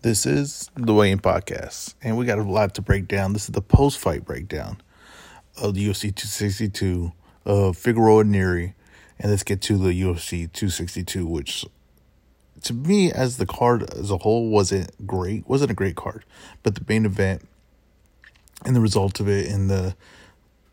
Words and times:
This 0.00 0.26
is 0.26 0.70
the 0.76 0.94
Weigh 0.94 1.10
In 1.10 1.18
Podcast, 1.18 1.94
and 2.00 2.16
we 2.16 2.24
got 2.24 2.38
a 2.38 2.44
lot 2.44 2.72
to 2.74 2.82
break 2.82 3.08
down. 3.08 3.32
This 3.32 3.46
is 3.46 3.48
the 3.48 3.60
post 3.60 3.98
fight 3.98 4.24
breakdown 4.24 4.80
of 5.60 5.74
the 5.74 5.84
UFC 5.88 6.14
262 6.14 7.10
of 7.44 7.76
Figueroa 7.76 8.22
Nery, 8.22 8.74
and 9.18 9.32
let's 9.32 9.42
get 9.42 9.60
to 9.62 9.76
the 9.76 10.00
UFC 10.00 10.52
262, 10.52 11.26
which 11.26 11.66
to 12.62 12.74
me, 12.74 13.10
as 13.10 13.38
the 13.38 13.46
card 13.46 13.92
as 13.92 14.12
a 14.12 14.18
whole, 14.18 14.48
wasn't 14.50 15.04
great. 15.04 15.48
wasn't 15.48 15.72
a 15.72 15.74
great 15.74 15.96
card, 15.96 16.24
but 16.62 16.76
the 16.76 16.84
main 16.88 17.04
event 17.04 17.48
and 18.64 18.76
the 18.76 18.80
result 18.80 19.18
of 19.18 19.28
it 19.28 19.50
and 19.50 19.68
the 19.68 19.96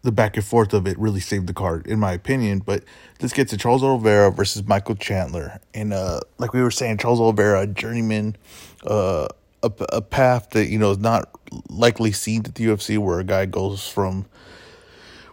the 0.06 0.12
back 0.12 0.38
and 0.38 0.46
forth 0.46 0.74
of 0.74 0.88
it 0.88 0.98
really 0.98 1.20
saved 1.20 1.48
the 1.48 1.54
card, 1.54 1.88
in 1.88 2.00
my 2.00 2.14
opinion. 2.14 2.60
But 2.60 2.84
let's 3.22 3.34
get 3.34 3.50
to 3.50 3.58
Charles 3.58 3.84
Oliveira 3.84 4.32
versus 4.32 4.66
Michael 4.66 4.96
Chandler. 4.96 5.60
And 5.74 5.94
uh, 5.94 6.22
like 6.38 6.54
we 6.54 6.62
were 6.62 6.72
saying, 6.72 6.98
Charles 6.98 7.20
Oliveira, 7.20 7.62
a 7.62 7.68
journeyman, 7.68 8.38
uh, 8.86 9.28
a, 9.64 9.72
a 9.90 10.02
path 10.02 10.52
that, 10.52 10.68
you 10.68 10.80
know, 10.80 10.92
is 10.92 11.00
not 11.00 11.30
likely 11.70 12.12
seen 12.12 12.46
at 12.46 12.56
the 12.56 12.66
UFC 12.66 12.98
where 12.98 13.20
a 13.20 13.24
guy 13.24 13.46
goes 13.46 13.88
from 13.88 14.26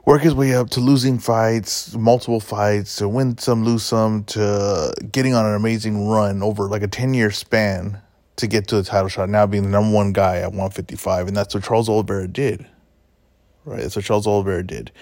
work 0.04 0.22
his 0.22 0.34
way 0.34 0.54
up 0.54 0.70
to 0.70 0.80
losing 0.80 1.18
fights, 1.18 1.94
multiple 1.94 2.40
fights, 2.40 2.96
to 2.96 3.08
win 3.08 3.38
some, 3.38 3.64
lose 3.64 3.84
some, 3.84 4.24
to 4.24 4.92
getting 5.12 5.34
on 5.34 5.46
an 5.46 5.54
amazing 5.54 6.08
run 6.08 6.42
over 6.42 6.64
like 6.68 6.82
a 6.82 6.88
10 6.88 7.14
year 7.14 7.30
span 7.30 7.98
to 8.36 8.46
get 8.46 8.66
to 8.68 8.76
the 8.76 8.82
title 8.82 9.08
shot, 9.08 9.28
now 9.28 9.46
being 9.46 9.62
the 9.64 9.68
number 9.68 9.94
one 9.94 10.12
guy 10.12 10.38
at 10.38 10.48
155. 10.48 11.28
And 11.28 11.36
that's 11.36 11.54
what 11.54 11.62
Charles 11.62 11.88
Oliveira 11.88 12.26
did 12.26 12.66
right? 13.64 13.80
That's 13.80 13.96
what 13.96 14.04
Charles 14.04 14.26
Oliveira 14.26 14.62
did. 14.62 14.92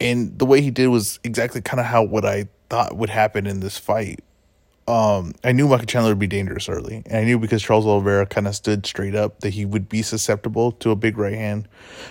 And 0.00 0.38
the 0.38 0.46
way 0.46 0.60
he 0.60 0.70
did 0.70 0.88
was 0.88 1.20
exactly 1.24 1.60
kind 1.60 1.80
of 1.80 1.86
how 1.86 2.02
what 2.02 2.24
I 2.24 2.48
thought 2.68 2.96
would 2.96 3.10
happen 3.10 3.46
in 3.46 3.60
this 3.60 3.78
fight. 3.78 4.20
Um, 4.88 5.34
I 5.44 5.52
knew 5.52 5.68
Michael 5.68 5.86
Chandler 5.86 6.10
would 6.10 6.18
be 6.18 6.26
dangerous 6.26 6.68
early, 6.68 7.02
and 7.06 7.18
I 7.18 7.24
knew 7.24 7.38
because 7.38 7.62
Charles 7.62 7.86
Oliveira 7.86 8.26
kind 8.26 8.48
of 8.48 8.56
stood 8.56 8.86
straight 8.86 9.14
up 9.14 9.40
that 9.40 9.50
he 9.50 9.64
would 9.64 9.88
be 9.88 10.02
susceptible 10.02 10.72
to 10.72 10.90
a 10.90 10.96
big 10.96 11.16
right 11.16 11.34
hand 11.34 11.68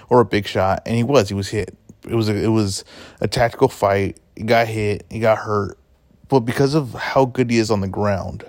or 0.09 0.22
a 0.22 0.26
big 0.26 0.48
shot, 0.48 0.84
and 0.86 0.95
he 0.95 1.04
was. 1.04 1.30
He 1.30 1.36
was 1.36 1.50
hit. 1.50 1.76
It 2.08 2.16
was 2.16 2.30
a, 2.30 2.36
it 2.36 2.48
was 2.48 2.86
a 3.20 3.28
tactical 3.28 3.67
fight. 3.67 4.17
He 4.36 4.44
got 4.44 4.67
hit. 4.67 5.06
He 5.09 5.20
got 5.20 5.39
hurt, 5.39 5.78
but 6.30 6.42
because 6.42 6.73
of 6.73 6.94
how 6.94 7.26
good 7.26 7.50
he 7.50 7.58
is 7.58 7.70
on 7.70 7.82
the 7.82 7.88
ground, 7.88 8.45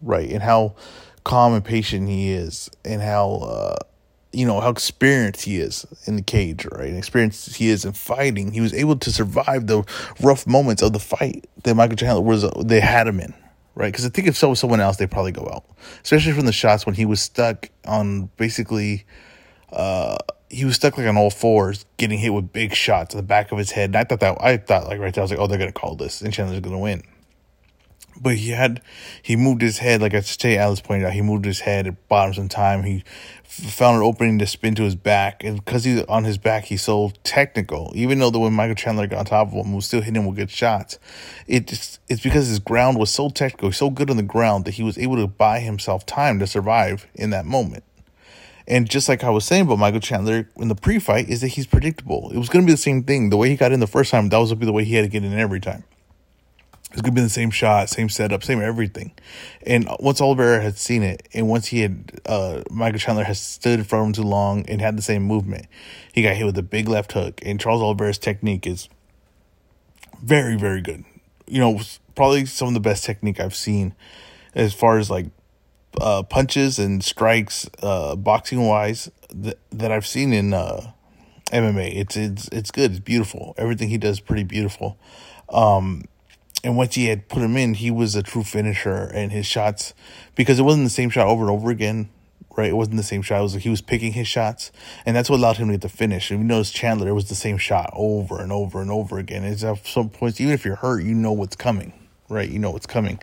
right, 0.00 0.30
and 0.30 0.42
how 0.42 0.76
calm 1.24 1.54
and 1.54 1.64
patient 1.64 2.08
he 2.08 2.30
is, 2.30 2.70
and 2.84 3.02
how 3.02 3.32
uh, 3.36 3.76
you 4.32 4.46
know 4.46 4.60
how 4.60 4.70
experienced 4.70 5.42
he 5.42 5.58
is 5.58 5.86
in 6.06 6.16
the 6.16 6.22
cage, 6.22 6.66
right? 6.72 6.92
Experienced 6.94 7.56
he 7.56 7.68
is 7.68 7.84
in 7.84 7.92
fighting. 7.92 8.52
He 8.52 8.60
was 8.60 8.72
able 8.72 8.96
to 8.96 9.12
survive 9.12 9.66
the 9.66 9.84
rough 10.20 10.46
moments 10.46 10.82
of 10.82 10.92
the 10.92 10.98
fight 10.98 11.46
that 11.64 11.74
Michael 11.74 11.96
Chandler 11.96 12.22
was. 12.22 12.44
They 12.64 12.80
had 12.80 13.06
him 13.06 13.20
in, 13.20 13.34
right? 13.74 13.92
Because 13.92 14.06
I 14.06 14.08
think 14.08 14.28
if 14.28 14.36
so 14.36 14.50
was 14.50 14.60
someone 14.60 14.80
else, 14.80 14.96
they'd 14.96 15.10
probably 15.10 15.32
go 15.32 15.48
out. 15.52 15.64
Especially 16.02 16.32
from 16.32 16.46
the 16.46 16.52
shots 16.52 16.86
when 16.86 16.94
he 16.94 17.04
was 17.04 17.20
stuck 17.20 17.68
on 17.86 18.30
basically, 18.36 19.04
uh, 19.70 20.16
he 20.48 20.64
was 20.64 20.76
stuck 20.76 20.96
like 20.96 21.06
on 21.06 21.16
all 21.16 21.30
fours, 21.30 21.84
getting 21.98 22.18
hit 22.18 22.30
with 22.30 22.52
big 22.52 22.74
shots 22.74 23.10
to 23.10 23.18
the 23.18 23.22
back 23.22 23.52
of 23.52 23.58
his 23.58 23.70
head. 23.70 23.90
And 23.90 23.96
I 23.96 24.04
thought 24.04 24.20
that 24.20 24.42
I 24.42 24.56
thought 24.56 24.86
like 24.86 24.98
right 24.98 25.12
there, 25.12 25.22
I 25.22 25.24
was 25.24 25.30
like, 25.30 25.40
oh, 25.40 25.46
they're 25.46 25.58
gonna 25.58 25.72
call 25.72 25.94
this, 25.94 26.22
and 26.22 26.32
Chandler's 26.32 26.60
gonna 26.60 26.78
win 26.78 27.02
but 28.20 28.36
he 28.36 28.50
had 28.50 28.80
he 29.22 29.36
moved 29.36 29.62
his 29.62 29.78
head 29.78 30.00
like 30.00 30.14
I 30.14 30.20
say 30.20 30.56
Alice 30.56 30.80
pointed 30.80 31.06
out 31.06 31.12
he 31.12 31.22
moved 31.22 31.44
his 31.44 31.60
head 31.60 31.86
at 31.86 32.08
bottom 32.08 32.34
some 32.34 32.48
time. 32.48 32.84
He 32.84 33.02
found 33.44 33.98
an 33.98 34.02
opening 34.02 34.38
to 34.38 34.46
spin 34.46 34.74
to 34.76 34.82
his 34.82 34.94
back 34.94 35.44
and 35.44 35.62
because 35.62 35.84
he's 35.84 36.02
on 36.04 36.24
his 36.24 36.38
back 36.38 36.64
he's 36.64 36.82
so 36.82 37.12
technical. 37.24 37.92
Even 37.94 38.18
though 38.18 38.30
the 38.30 38.38
when 38.38 38.52
Michael 38.52 38.74
Chandler 38.74 39.06
got 39.06 39.18
on 39.18 39.24
top 39.24 39.48
of 39.48 39.54
him 39.54 39.72
was 39.72 39.86
still 39.86 40.00
hitting 40.00 40.20
him 40.20 40.26
with 40.26 40.36
good 40.36 40.50
shots. 40.50 40.98
It 41.46 41.66
just 41.66 42.00
it's 42.08 42.22
because 42.22 42.48
his 42.48 42.58
ground 42.58 42.98
was 42.98 43.10
so 43.10 43.28
technical 43.28 43.72
so 43.72 43.90
good 43.90 44.10
on 44.10 44.16
the 44.16 44.22
ground 44.22 44.64
that 44.64 44.74
he 44.74 44.82
was 44.82 44.98
able 44.98 45.16
to 45.16 45.26
buy 45.26 45.60
himself 45.60 46.06
time 46.06 46.38
to 46.38 46.46
survive 46.46 47.06
in 47.14 47.30
that 47.30 47.44
moment. 47.44 47.84
And 48.68 48.88
just 48.88 49.08
like 49.08 49.24
I 49.24 49.30
was 49.30 49.44
saying 49.44 49.62
about 49.62 49.80
Michael 49.80 49.98
Chandler 49.98 50.48
in 50.56 50.68
the 50.68 50.76
pre-fight 50.76 51.28
is 51.28 51.40
that 51.40 51.48
he's 51.48 51.66
predictable. 51.66 52.30
It 52.32 52.38
was 52.38 52.48
going 52.48 52.64
to 52.64 52.66
be 52.66 52.72
the 52.72 52.78
same 52.78 53.02
thing 53.02 53.30
the 53.30 53.36
way 53.36 53.48
he 53.48 53.56
got 53.56 53.72
in 53.72 53.80
the 53.80 53.88
first 53.88 54.12
time 54.12 54.28
that 54.28 54.38
was 54.38 54.54
be 54.54 54.64
the 54.64 54.72
way 54.72 54.84
he 54.84 54.94
had 54.94 55.02
to 55.02 55.08
get 55.08 55.24
in 55.24 55.32
every 55.32 55.60
time 55.60 55.82
it's 56.92 57.00
gonna 57.00 57.14
be 57.14 57.20
the 57.22 57.28
same 57.28 57.50
shot, 57.50 57.88
same 57.88 58.08
setup, 58.08 58.44
same 58.44 58.60
everything. 58.60 59.12
And 59.66 59.88
once 59.98 60.20
Oliveira 60.20 60.62
had 60.62 60.76
seen 60.76 61.02
it, 61.02 61.26
and 61.32 61.48
once 61.48 61.66
he 61.66 61.80
had 61.80 62.20
uh, 62.26 62.62
Michael 62.70 62.98
Chandler 62.98 63.24
has 63.24 63.40
stood 63.40 63.78
in 63.78 63.84
front 63.84 64.02
of 64.02 64.06
him 64.08 64.24
too 64.24 64.28
long 64.28 64.66
and 64.66 64.80
had 64.80 64.96
the 64.96 65.02
same 65.02 65.22
movement, 65.22 65.66
he 66.12 66.22
got 66.22 66.36
hit 66.36 66.44
with 66.44 66.58
a 66.58 66.62
big 66.62 66.88
left 66.88 67.12
hook. 67.12 67.40
And 67.44 67.58
Charles 67.58 67.82
Oliveira's 67.82 68.18
technique 68.18 68.66
is 68.66 68.88
very, 70.22 70.56
very 70.56 70.80
good. 70.80 71.04
You 71.46 71.60
know, 71.60 71.80
probably 72.14 72.46
some 72.46 72.68
of 72.68 72.74
the 72.74 72.80
best 72.80 73.04
technique 73.04 73.40
I've 73.40 73.54
seen 73.54 73.94
as 74.54 74.74
far 74.74 74.98
as 74.98 75.10
like 75.10 75.26
uh, 76.00 76.22
punches 76.22 76.78
and 76.78 77.02
strikes, 77.02 77.68
uh, 77.82 78.16
boxing 78.16 78.66
wise, 78.66 79.10
th- 79.30 79.58
that 79.70 79.92
I've 79.92 80.06
seen 80.06 80.32
in 80.32 80.54
uh, 80.54 80.92
MMA. 81.46 81.96
It's 81.96 82.16
it's 82.16 82.48
it's 82.48 82.70
good. 82.70 82.92
It's 82.92 83.00
beautiful. 83.00 83.54
Everything 83.58 83.88
he 83.88 83.98
does 83.98 84.16
is 84.16 84.20
pretty 84.20 84.44
beautiful. 84.44 84.98
Um, 85.48 86.04
and 86.64 86.76
once 86.76 86.94
he 86.94 87.06
had 87.06 87.28
put 87.28 87.42
him 87.42 87.56
in, 87.56 87.74
he 87.74 87.90
was 87.90 88.14
a 88.14 88.22
true 88.22 88.44
finisher. 88.44 89.10
And 89.12 89.32
his 89.32 89.46
shots, 89.46 89.94
because 90.34 90.58
it 90.58 90.62
wasn't 90.62 90.84
the 90.84 90.90
same 90.90 91.10
shot 91.10 91.26
over 91.26 91.42
and 91.42 91.50
over 91.50 91.70
again, 91.70 92.08
right? 92.56 92.70
It 92.70 92.76
wasn't 92.76 92.96
the 92.96 93.02
same 93.02 93.22
shot. 93.22 93.40
It 93.40 93.42
was 93.42 93.54
like 93.54 93.62
he 93.64 93.68
was 93.68 93.80
picking 93.80 94.12
his 94.12 94.28
shots, 94.28 94.70
and 95.04 95.16
that's 95.16 95.28
what 95.28 95.38
allowed 95.38 95.56
him 95.56 95.68
to 95.68 95.74
get 95.74 95.80
the 95.80 95.88
finish. 95.88 96.30
And 96.30 96.40
you 96.40 96.46
notice 96.46 96.70
Chandler, 96.70 97.08
it 97.08 97.14
was 97.14 97.28
the 97.28 97.34
same 97.34 97.58
shot 97.58 97.90
over 97.94 98.40
and 98.40 98.52
over 98.52 98.80
and 98.80 98.90
over 98.90 99.18
again. 99.18 99.44
It's 99.44 99.64
at 99.64 99.84
some 99.86 100.10
points, 100.10 100.40
even 100.40 100.52
if 100.52 100.64
you're 100.64 100.76
hurt, 100.76 101.02
you 101.02 101.14
know 101.14 101.32
what's 101.32 101.56
coming, 101.56 101.92
right? 102.28 102.48
You 102.48 102.58
know 102.58 102.70
what's 102.70 102.86
coming. 102.86 103.18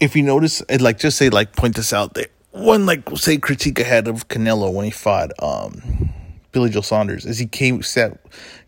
If 0.00 0.14
you 0.14 0.22
notice, 0.22 0.62
like 0.80 0.98
just 0.98 1.16
say, 1.16 1.30
like 1.30 1.56
point 1.56 1.76
this 1.76 1.92
out 1.92 2.14
there. 2.14 2.26
One 2.50 2.86
like 2.86 3.08
say 3.16 3.38
critique 3.38 3.80
ahead 3.80 4.06
of 4.06 4.28
Canelo 4.28 4.72
when 4.72 4.84
he 4.84 4.92
fought 4.92 5.32
um 5.42 6.10
Billy 6.52 6.70
Joe 6.70 6.82
Saunders 6.82 7.26
is 7.26 7.38
he 7.38 7.46
came 7.46 7.82
set 7.82 8.24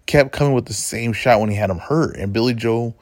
kept 0.06 0.32
coming 0.32 0.54
with 0.54 0.66
the 0.66 0.72
same 0.72 1.12
shot 1.12 1.40
when 1.40 1.50
he 1.50 1.56
had 1.56 1.70
him 1.70 1.78
hurt, 1.78 2.16
and 2.16 2.32
Billy 2.32 2.54
Joe 2.54 2.94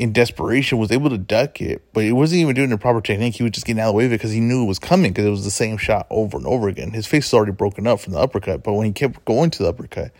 in 0.00 0.14
desperation 0.14 0.78
was 0.78 0.90
able 0.90 1.10
to 1.10 1.18
duck 1.18 1.60
it, 1.60 1.82
but 1.92 2.04
he 2.04 2.10
wasn't 2.10 2.40
even 2.40 2.54
doing 2.54 2.70
the 2.70 2.78
proper 2.78 3.02
technique. 3.02 3.34
He 3.34 3.42
was 3.42 3.52
just 3.52 3.66
getting 3.66 3.82
out 3.82 3.88
of 3.88 3.92
the 3.92 3.98
way 3.98 4.06
of 4.06 4.12
it 4.12 4.14
because 4.14 4.32
he 4.32 4.40
knew 4.40 4.62
it 4.62 4.66
was 4.66 4.78
coming 4.78 5.12
because 5.12 5.26
it 5.26 5.30
was 5.30 5.44
the 5.44 5.50
same 5.50 5.76
shot 5.76 6.06
over 6.08 6.38
and 6.38 6.46
over 6.46 6.68
again. 6.68 6.92
His 6.92 7.06
face 7.06 7.26
was 7.26 7.34
already 7.34 7.52
broken 7.52 7.86
up 7.86 8.00
from 8.00 8.14
the 8.14 8.18
uppercut, 8.18 8.62
but 8.62 8.72
when 8.72 8.86
he 8.86 8.92
kept 8.92 9.22
going 9.26 9.50
to 9.50 9.62
the 9.62 9.68
uppercut, 9.68 10.10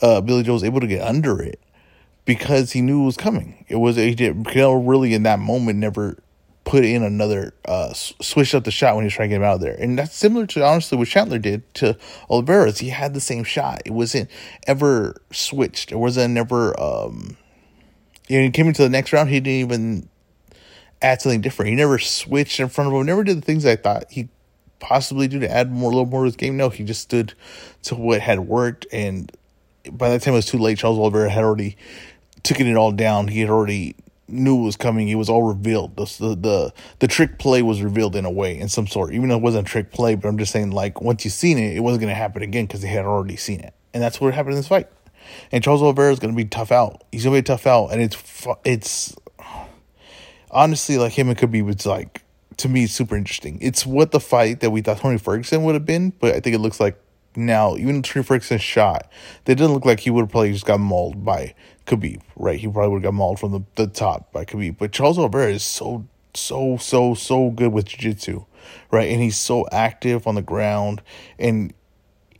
uh, 0.00 0.22
Billy 0.22 0.44
Joe 0.44 0.54
was 0.54 0.64
able 0.64 0.80
to 0.80 0.86
get 0.86 1.02
under 1.02 1.42
it 1.42 1.60
because 2.24 2.72
he 2.72 2.80
knew 2.80 3.02
it 3.02 3.04
was 3.04 3.18
coming. 3.18 3.66
It 3.68 3.76
was 3.76 3.96
he 3.96 4.14
did 4.14 4.46
really 4.56 5.12
in 5.12 5.24
that 5.24 5.40
moment 5.40 5.78
never 5.78 6.16
put 6.64 6.86
in 6.86 7.02
another 7.02 7.52
uh 7.66 7.92
switch 7.92 8.54
up 8.54 8.64
the 8.64 8.70
shot 8.70 8.94
when 8.94 9.02
he 9.02 9.06
was 9.06 9.12
trying 9.12 9.28
to 9.28 9.34
get 9.34 9.42
him 9.42 9.44
out 9.44 9.56
of 9.56 9.60
there. 9.60 9.74
And 9.74 9.98
that's 9.98 10.14
similar 10.14 10.46
to 10.46 10.64
honestly 10.64 10.96
what 10.96 11.08
Chandler 11.08 11.38
did 11.38 11.74
to 11.74 11.98
Oliveira's. 12.30 12.78
He 12.78 12.88
had 12.88 13.12
the 13.12 13.20
same 13.20 13.44
shot. 13.44 13.82
It 13.84 13.92
wasn't 13.92 14.30
ever 14.66 15.20
switched. 15.32 15.92
It 15.92 15.96
wasn't 15.96 16.32
never 16.32 16.78
um 16.80 17.36
you 18.28 18.38
know, 18.38 18.44
he 18.44 18.50
came 18.50 18.68
into 18.68 18.82
the 18.82 18.88
next 18.88 19.12
round, 19.12 19.28
he 19.28 19.40
didn't 19.40 19.72
even 19.72 20.08
add 21.00 21.20
something 21.20 21.40
different. 21.40 21.70
He 21.70 21.76
never 21.76 21.98
switched 21.98 22.60
in 22.60 22.68
front 22.68 22.92
of 22.92 22.98
him, 22.98 23.06
never 23.06 23.24
did 23.24 23.38
the 23.38 23.42
things 23.42 23.64
I 23.66 23.76
thought 23.76 24.04
he 24.10 24.28
possibly 24.80 25.28
do 25.28 25.40
to 25.40 25.50
add 25.50 25.70
more, 25.70 25.90
a 25.90 25.94
little 25.94 26.06
more 26.06 26.22
to 26.22 26.26
his 26.26 26.36
game. 26.36 26.56
No, 26.56 26.68
he 26.68 26.84
just 26.84 27.02
stood 27.02 27.34
to 27.82 27.94
what 27.94 28.20
had 28.20 28.40
worked. 28.40 28.86
And 28.92 29.30
by 29.90 30.10
that 30.10 30.22
time 30.22 30.34
it 30.34 30.38
was 30.38 30.46
too 30.46 30.58
late. 30.58 30.78
Charles 30.78 30.98
Oliveira 30.98 31.30
had 31.30 31.44
already 31.44 31.76
taken 32.42 32.66
it 32.66 32.76
all 32.76 32.92
down. 32.92 33.28
He 33.28 33.40
had 33.40 33.50
already 33.50 33.96
knew 34.28 34.60
it 34.60 34.64
was 34.64 34.76
coming. 34.76 35.08
It 35.08 35.16
was 35.16 35.28
all 35.28 35.42
revealed. 35.42 35.96
The, 35.96 36.04
the, 36.04 36.34
the, 36.34 36.72
the 36.98 37.08
trick 37.08 37.38
play 37.38 37.62
was 37.62 37.82
revealed 37.82 38.14
in 38.14 38.24
a 38.24 38.30
way, 38.30 38.58
in 38.58 38.68
some 38.68 38.86
sort, 38.86 39.12
even 39.14 39.28
though 39.28 39.36
it 39.36 39.42
wasn't 39.42 39.66
a 39.66 39.70
trick 39.70 39.90
play. 39.90 40.14
But 40.14 40.28
I'm 40.28 40.38
just 40.38 40.52
saying, 40.52 40.70
like, 40.70 41.00
once 41.00 41.24
you've 41.24 41.34
seen 41.34 41.58
it, 41.58 41.76
it 41.76 41.80
wasn't 41.80 42.02
going 42.02 42.10
to 42.10 42.18
happen 42.18 42.42
again 42.42 42.66
because 42.66 42.82
they 42.82 42.88
had 42.88 43.04
already 43.04 43.36
seen 43.36 43.60
it. 43.60 43.74
And 43.94 44.02
that's 44.02 44.20
what 44.20 44.34
happened 44.34 44.52
in 44.52 44.58
this 44.58 44.68
fight. 44.68 44.88
And 45.52 45.62
Charles 45.62 45.82
Oliveira 45.82 46.12
is 46.12 46.18
going 46.18 46.32
to 46.32 46.36
be 46.36 46.48
tough 46.48 46.72
out. 46.72 47.04
He's 47.12 47.24
going 47.24 47.36
to 47.36 47.42
be 47.42 47.46
tough 47.46 47.66
out, 47.66 47.88
and 47.88 48.02
it's 48.02 48.46
it's 48.64 49.16
honestly 50.50 50.98
like 50.98 51.12
him 51.12 51.28
and 51.28 51.38
Khabib. 51.38 51.70
It's 51.70 51.86
like 51.86 52.22
to 52.58 52.68
me 52.68 52.86
super 52.86 53.16
interesting. 53.16 53.58
It's 53.60 53.86
what 53.86 54.10
the 54.10 54.20
fight 54.20 54.60
that 54.60 54.70
we 54.70 54.80
thought 54.80 54.98
Tony 54.98 55.18
Ferguson 55.18 55.62
would 55.64 55.74
have 55.74 55.86
been, 55.86 56.10
but 56.10 56.34
I 56.34 56.40
think 56.40 56.54
it 56.54 56.60
looks 56.60 56.80
like 56.80 57.00
now 57.36 57.76
even 57.76 58.02
Tony 58.02 58.24
Ferguson 58.24 58.58
shot, 58.58 59.10
they 59.44 59.54
didn't 59.54 59.72
look 59.72 59.84
like 59.84 60.00
he 60.00 60.10
would 60.10 60.22
have 60.22 60.30
probably 60.30 60.52
just 60.52 60.66
got 60.66 60.80
mauled 60.80 61.24
by 61.24 61.54
Khabib. 61.86 62.20
Right? 62.36 62.58
He 62.58 62.66
probably 62.66 62.90
would 62.90 63.02
have 63.02 63.12
got 63.12 63.14
mauled 63.14 63.38
from 63.38 63.52
the, 63.52 63.62
the 63.76 63.86
top 63.86 64.32
by 64.32 64.44
Khabib. 64.44 64.78
But 64.78 64.92
Charles 64.92 65.18
Oliveira 65.18 65.52
is 65.52 65.62
so 65.62 66.06
so 66.34 66.76
so 66.76 67.14
so 67.14 67.50
good 67.50 67.72
with 67.72 67.86
jiu-jitsu 67.86 68.44
right 68.90 69.10
and 69.10 69.20
he's 69.20 69.36
so 69.36 69.66
active 69.72 70.26
on 70.26 70.34
the 70.34 70.42
ground 70.42 71.02
and 71.38 71.72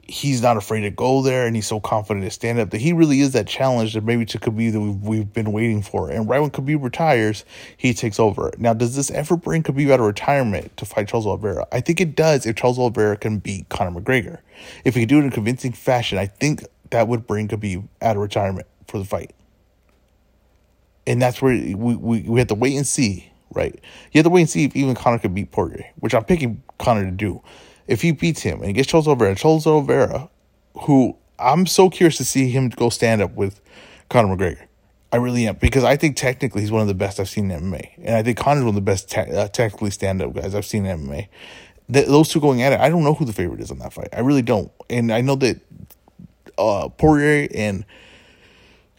he's 0.08 0.40
not 0.40 0.56
afraid 0.56 0.80
to 0.80 0.90
go 0.90 1.20
there 1.20 1.46
and 1.46 1.54
he's 1.54 1.66
so 1.66 1.78
confident 1.78 2.24
to 2.24 2.30
stand 2.30 2.58
up 2.58 2.70
that 2.70 2.80
he 2.80 2.94
really 2.94 3.20
is 3.20 3.32
that 3.32 3.46
challenge 3.46 3.92
that 3.92 4.02
maybe 4.02 4.24
to 4.24 4.38
Khabib 4.38 4.72
that 4.72 4.80
we've, 4.80 5.02
we've 5.02 5.32
been 5.32 5.52
waiting 5.52 5.82
for. 5.82 6.10
And 6.10 6.26
right 6.26 6.40
when 6.40 6.50
Khabib 6.50 6.82
retires, 6.82 7.44
he 7.76 7.92
takes 7.92 8.18
over. 8.18 8.52
Now, 8.56 8.72
does 8.72 8.96
this 8.96 9.10
ever 9.10 9.36
bring 9.36 9.62
Khabib 9.62 9.90
out 9.92 10.00
of 10.00 10.06
retirement 10.06 10.74
to 10.78 10.86
fight 10.86 11.08
Charles 11.08 11.26
Oliveira? 11.26 11.66
I 11.70 11.80
think 11.80 12.00
it 12.00 12.16
does 12.16 12.46
if 12.46 12.56
Charles 12.56 12.78
Oliveira 12.78 13.18
can 13.18 13.38
beat 13.38 13.68
Conor 13.68 14.00
McGregor. 14.00 14.38
If 14.84 14.94
he 14.94 15.02
can 15.02 15.08
do 15.08 15.18
it 15.18 15.22
in 15.22 15.28
a 15.28 15.30
convincing 15.30 15.72
fashion, 15.72 16.16
I 16.16 16.26
think 16.26 16.64
that 16.90 17.06
would 17.06 17.26
bring 17.26 17.48
Khabib 17.48 17.86
out 18.00 18.16
of 18.16 18.22
retirement 18.22 18.66
for 18.86 18.98
the 18.98 19.04
fight. 19.04 19.34
And 21.06 21.20
that's 21.20 21.42
where 21.42 21.52
we, 21.52 21.74
we, 21.74 22.22
we 22.22 22.38
have 22.38 22.48
to 22.48 22.54
wait 22.54 22.76
and 22.76 22.86
see 22.86 23.30
right? 23.54 23.74
You 24.12 24.18
have 24.18 24.24
to 24.24 24.30
wait 24.30 24.42
and 24.42 24.50
see 24.50 24.64
if 24.64 24.76
even 24.76 24.94
Conor 24.94 25.18
could 25.18 25.34
beat 25.34 25.50
Poirier, 25.50 25.86
which 26.00 26.14
I'm 26.14 26.24
picking 26.24 26.62
Conor 26.78 27.04
to 27.04 27.10
do. 27.10 27.42
If 27.88 28.02
he 28.02 28.12
beats 28.12 28.42
him 28.42 28.58
and 28.58 28.66
he 28.66 28.72
gets 28.72 28.88
Charles 28.88 29.08
Oliveira, 29.08 29.34
Charles 29.34 29.66
Oliveira, 29.66 30.28
who 30.82 31.16
I'm 31.38 31.66
so 31.66 31.90
curious 31.90 32.16
to 32.18 32.24
see 32.24 32.50
him 32.50 32.68
go 32.68 32.90
stand 32.90 33.22
up 33.22 33.32
with 33.32 33.60
Conor 34.08 34.36
McGregor. 34.36 34.66
I 35.10 35.16
really 35.16 35.48
am 35.48 35.56
because 35.56 35.84
I 35.84 35.96
think 35.96 36.16
technically 36.16 36.60
he's 36.60 36.70
one 36.70 36.82
of 36.82 36.88
the 36.88 36.94
best 36.94 37.18
I've 37.18 37.30
seen 37.30 37.50
in 37.50 37.60
MMA, 37.60 37.90
and 38.04 38.14
I 38.14 38.22
think 38.22 38.36
Conor's 38.36 38.62
one 38.62 38.70
of 38.70 38.74
the 38.74 38.80
best 38.82 39.10
te- 39.10 39.20
uh, 39.20 39.48
technically 39.48 39.90
stand 39.90 40.20
up 40.20 40.34
guys 40.34 40.54
I've 40.54 40.66
seen 40.66 40.84
in 40.84 41.06
MMA. 41.06 41.28
Th- 41.90 42.06
those 42.06 42.28
two 42.28 42.40
going 42.40 42.60
at 42.60 42.74
it, 42.74 42.80
I 42.80 42.90
don't 42.90 43.04
know 43.04 43.14
who 43.14 43.24
the 43.24 43.32
favorite 43.32 43.60
is 43.60 43.70
on 43.70 43.78
that 43.78 43.94
fight. 43.94 44.08
I 44.12 44.20
really 44.20 44.42
don't, 44.42 44.70
and 44.90 45.10
I 45.10 45.22
know 45.22 45.34
that 45.36 45.60
uh, 46.58 46.88
Poirier 46.90 47.48
and 47.54 47.86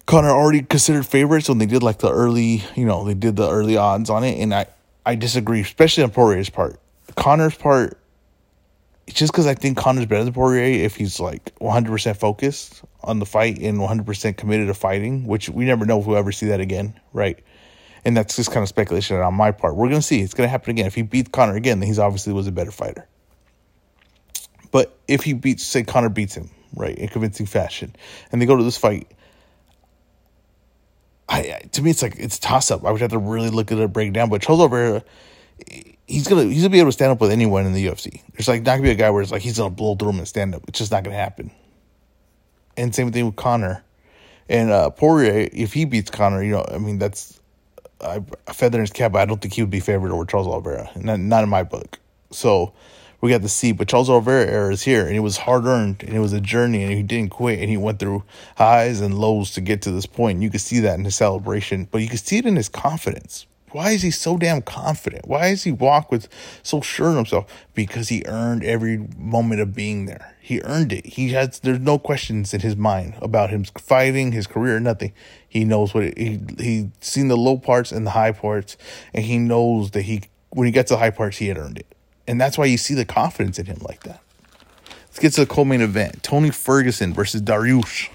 Conor 0.07 0.31
already 0.31 0.63
considered 0.63 1.05
favorites 1.05 1.47
when 1.47 1.59
they 1.59 1.67
did 1.67 1.83
like 1.83 1.99
the 1.99 2.11
early, 2.11 2.63
you 2.75 2.85
know, 2.85 3.03
they 3.03 3.13
did 3.13 3.35
the 3.35 3.47
early 3.47 3.77
odds 3.77 4.09
on 4.09 4.23
it, 4.23 4.39
and 4.39 4.51
I 4.51 4.65
I 5.05 5.13
disagree, 5.13 5.61
especially 5.61 6.03
on 6.03 6.09
Poirier's 6.09 6.49
part. 6.49 6.79
Conor's 7.15 7.55
part, 7.55 7.98
just 9.13 9.31
because 9.31 9.47
I 9.47 9.53
think 9.53 9.77
Conor's 9.77 10.05
better 10.05 10.23
than 10.23 10.33
Poirier 10.33 10.85
if 10.85 10.95
he's 10.95 11.19
like 11.19 11.53
100% 11.59 12.17
focused 12.17 12.83
on 13.03 13.19
the 13.19 13.25
fight 13.25 13.59
and 13.59 13.79
100% 13.79 14.37
committed 14.37 14.67
to 14.67 14.73
fighting, 14.73 15.25
which 15.25 15.49
we 15.49 15.65
never 15.65 15.85
know 15.85 15.99
if 15.99 16.05
we'll 16.05 16.17
ever 16.17 16.31
see 16.31 16.47
that 16.47 16.59
again, 16.59 16.99
right? 17.13 17.39
And 18.05 18.15
that's 18.15 18.35
just 18.35 18.51
kind 18.51 18.63
of 18.63 18.69
speculation 18.69 19.17
on 19.17 19.33
my 19.33 19.51
part. 19.51 19.75
We're 19.75 19.89
going 19.89 20.01
to 20.01 20.05
see. 20.07 20.21
It's 20.21 20.33
going 20.33 20.47
to 20.47 20.51
happen 20.51 20.71
again. 20.71 20.85
If 20.85 20.95
he 20.95 21.01
beats 21.01 21.29
Conor 21.29 21.55
again, 21.55 21.79
then 21.79 21.87
he's 21.87 21.99
obviously 21.99 22.33
was 22.33 22.47
a 22.47 22.51
better 22.51 22.71
fighter. 22.71 23.07
But 24.71 24.97
if 25.07 25.23
he 25.23 25.33
beats, 25.33 25.63
say, 25.63 25.83
Conor 25.83 26.09
beats 26.09 26.35
him, 26.35 26.49
right, 26.75 26.97
in 26.97 27.07
convincing 27.09 27.45
fashion, 27.45 27.95
and 28.31 28.41
they 28.41 28.45
go 28.45 28.55
to 28.55 28.63
this 28.63 28.77
fight, 28.77 29.11
I 31.29 31.61
to 31.73 31.81
me 31.81 31.91
it's 31.91 32.01
like 32.01 32.15
it's 32.17 32.39
toss 32.39 32.71
up. 32.71 32.83
I 32.83 32.91
would 32.91 33.01
have 33.01 33.11
to 33.11 33.19
really 33.19 33.49
look 33.49 33.71
at 33.71 33.77
it 33.77 33.93
break 33.93 34.13
down. 34.13 34.29
But 34.29 34.41
Charles 34.41 34.61
Oliveira, 34.61 35.03
he's 36.07 36.27
gonna 36.27 36.43
he's 36.43 36.61
gonna 36.61 36.69
be 36.69 36.79
able 36.79 36.89
to 36.89 36.93
stand 36.93 37.11
up 37.11 37.21
with 37.21 37.31
anyone 37.31 37.65
in 37.65 37.73
the 37.73 37.85
UFC. 37.85 38.21
There's 38.33 38.47
like 38.47 38.63
not 38.63 38.73
gonna 38.73 38.83
be 38.83 38.91
a 38.91 38.95
guy 38.95 39.09
where 39.09 39.21
it's 39.21 39.31
like 39.31 39.41
he's 39.41 39.57
gonna 39.57 39.69
blow 39.69 39.95
through 39.95 40.09
him 40.09 40.19
and 40.19 40.27
stand 40.27 40.55
up. 40.55 40.63
It's 40.67 40.79
just 40.79 40.91
not 40.91 41.03
gonna 41.03 41.15
happen. 41.15 41.51
And 42.77 42.95
same 42.95 43.11
thing 43.11 43.25
with 43.25 43.35
Conor 43.35 43.83
And 44.47 44.71
uh, 44.71 44.89
Poirier, 44.89 45.49
if 45.51 45.73
he 45.73 45.85
beats 45.85 46.09
Conor, 46.09 46.43
you 46.43 46.51
know, 46.51 46.65
I 46.71 46.77
mean, 46.77 46.97
that's 46.97 47.39
a 47.99 48.23
feather 48.53 48.77
in 48.77 48.83
his 48.83 48.91
cap. 48.91 49.11
But 49.11 49.19
I 49.19 49.25
don't 49.25 49.41
think 49.41 49.53
he 49.53 49.61
would 49.61 49.69
be 49.69 49.81
favored 49.81 50.11
over 50.11 50.25
Charles 50.25 50.47
Oliveira. 50.47 50.89
Not, 50.95 51.19
not 51.19 51.43
in 51.43 51.49
my 51.49 51.63
book. 51.63 51.99
So 52.31 52.73
we 53.21 53.29
got 53.29 53.41
to 53.41 53.49
see. 53.49 53.73
But 53.73 53.89
Charles 53.89 54.09
Oliveira 54.09 54.49
era 54.49 54.71
is 54.71 54.81
here, 54.81 55.05
and 55.05 55.15
it 55.15 55.19
was 55.19 55.37
hard 55.37 55.65
earned, 55.65 56.03
and 56.03 56.15
it 56.15 56.19
was 56.19 56.33
a 56.33 56.39
journey, 56.39 56.83
and 56.83 56.93
he 56.93 57.03
didn't 57.03 57.31
quit, 57.31 57.59
and 57.59 57.69
he 57.69 57.77
went 57.77 57.99
through 57.99 58.23
highs 58.55 59.01
and 59.01 59.17
lows 59.17 59.51
to 59.51 59.61
get 59.61 59.81
to 59.83 59.91
this 59.91 60.05
point. 60.05 60.35
And 60.35 60.43
you 60.43 60.49
could 60.49 60.61
see 60.61 60.79
that 60.79 60.97
in 60.97 61.05
his 61.05 61.15
celebration, 61.15 61.87
but 61.91 62.01
you 62.01 62.07
could 62.07 62.19
see 62.19 62.37
it 62.37 62.45
in 62.45 62.55
his 62.55 62.69
confidence. 62.69 63.45
Why 63.71 63.91
is 63.91 64.01
he 64.01 64.11
so 64.11 64.37
damn 64.37 64.61
confident? 64.61 65.27
Why 65.27 65.47
is 65.47 65.63
he 65.63 65.71
walk 65.71 66.11
with 66.11 66.27
so 66.63 66.81
sure 66.81 67.09
of 67.09 67.15
himself? 67.15 67.65
Because 67.73 68.09
he 68.09 68.23
earned 68.25 68.63
every 68.63 68.97
moment 69.17 69.61
of 69.61 69.75
being 69.75 70.05
there. 70.05 70.35
He 70.39 70.61
earned 70.61 70.91
it. 70.91 71.05
He 71.05 71.29
has 71.29 71.59
there's 71.59 71.79
no 71.79 71.99
questions 71.99 72.53
in 72.53 72.61
his 72.61 72.75
mind 72.75 73.15
about 73.21 73.51
him 73.51 73.63
fighting, 73.63 74.31
his 74.31 74.47
career, 74.47 74.79
nothing. 74.79 75.13
He 75.47 75.63
knows 75.63 75.93
what 75.93 76.05
it, 76.05 76.17
he 76.17 76.39
he 76.57 76.91
seen 77.01 77.27
the 77.27 77.37
low 77.37 77.57
parts 77.57 77.91
and 77.91 78.05
the 78.05 78.11
high 78.11 78.31
parts, 78.31 78.75
and 79.13 79.25
he 79.25 79.37
knows 79.37 79.91
that 79.91 80.03
he 80.03 80.23
when 80.49 80.65
he 80.65 80.71
gets 80.71 80.89
to 80.89 80.95
the 80.95 80.99
high 80.99 81.11
parts, 81.11 81.37
he 81.37 81.47
had 81.47 81.57
earned 81.57 81.77
it, 81.77 81.95
and 82.27 82.41
that's 82.41 82.57
why 82.57 82.65
you 82.65 82.77
see 82.77 82.95
the 82.95 83.05
confidence 83.05 83.59
in 83.59 83.67
him 83.67 83.77
like 83.81 84.03
that. 84.03 84.21
Let's 85.07 85.19
get 85.19 85.33
to 85.33 85.41
the 85.41 85.47
co-main 85.47 85.81
event: 85.81 86.23
Tony 86.23 86.49
Ferguson 86.49 87.13
versus 87.13 87.41
Dariush. 87.41 88.09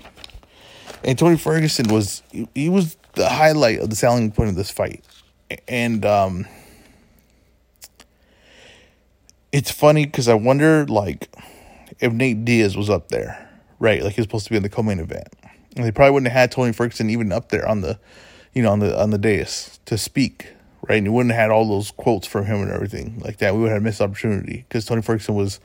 And 1.04 1.18
Tony 1.18 1.36
Ferguson 1.36 1.86
was 1.88 2.22
he 2.54 2.68
was 2.68 2.96
the 3.12 3.28
highlight 3.28 3.78
of 3.78 3.90
the 3.90 3.96
selling 3.96 4.32
point 4.32 4.48
of 4.48 4.56
this 4.56 4.70
fight 4.70 5.04
and 5.68 6.04
um, 6.04 6.46
it's 9.52 9.70
funny 9.70 10.04
because 10.04 10.28
I 10.28 10.34
wonder 10.34 10.84
like 10.86 11.28
if 12.00 12.12
Nate 12.12 12.44
Diaz 12.44 12.76
was 12.76 12.90
up 12.90 13.08
there, 13.08 13.48
right? 13.78 14.02
Like 14.02 14.14
he 14.14 14.20
was 14.20 14.26
supposed 14.26 14.46
to 14.46 14.50
be 14.50 14.56
in 14.56 14.62
the 14.62 14.68
co-main 14.68 14.98
event, 14.98 15.28
and 15.76 15.84
they 15.84 15.92
probably 15.92 16.12
wouldn't 16.12 16.32
have 16.32 16.38
had 16.40 16.52
Tony 16.52 16.72
Ferguson 16.72 17.08
even 17.08 17.32
up 17.32 17.50
there 17.50 17.66
on 17.68 17.80
the, 17.80 17.98
you 18.52 18.62
know, 18.62 18.72
on 18.72 18.80
the 18.80 19.00
on 19.00 19.10
the 19.10 19.18
dais 19.18 19.78
to 19.84 19.96
speak, 19.96 20.48
right? 20.88 20.96
And 20.96 21.06
he 21.06 21.10
wouldn't 21.10 21.32
have 21.32 21.40
had 21.40 21.50
all 21.50 21.68
those 21.68 21.92
quotes 21.92 22.26
from 22.26 22.46
him 22.46 22.62
and 22.62 22.70
everything 22.70 23.20
like 23.20 23.38
that. 23.38 23.54
We 23.54 23.60
would 23.62 23.70
have 23.70 23.82
missed 23.82 24.00
opportunity 24.00 24.64
because 24.68 24.84
Tony 24.86 25.02
Ferguson 25.02 25.34
was, 25.34 25.60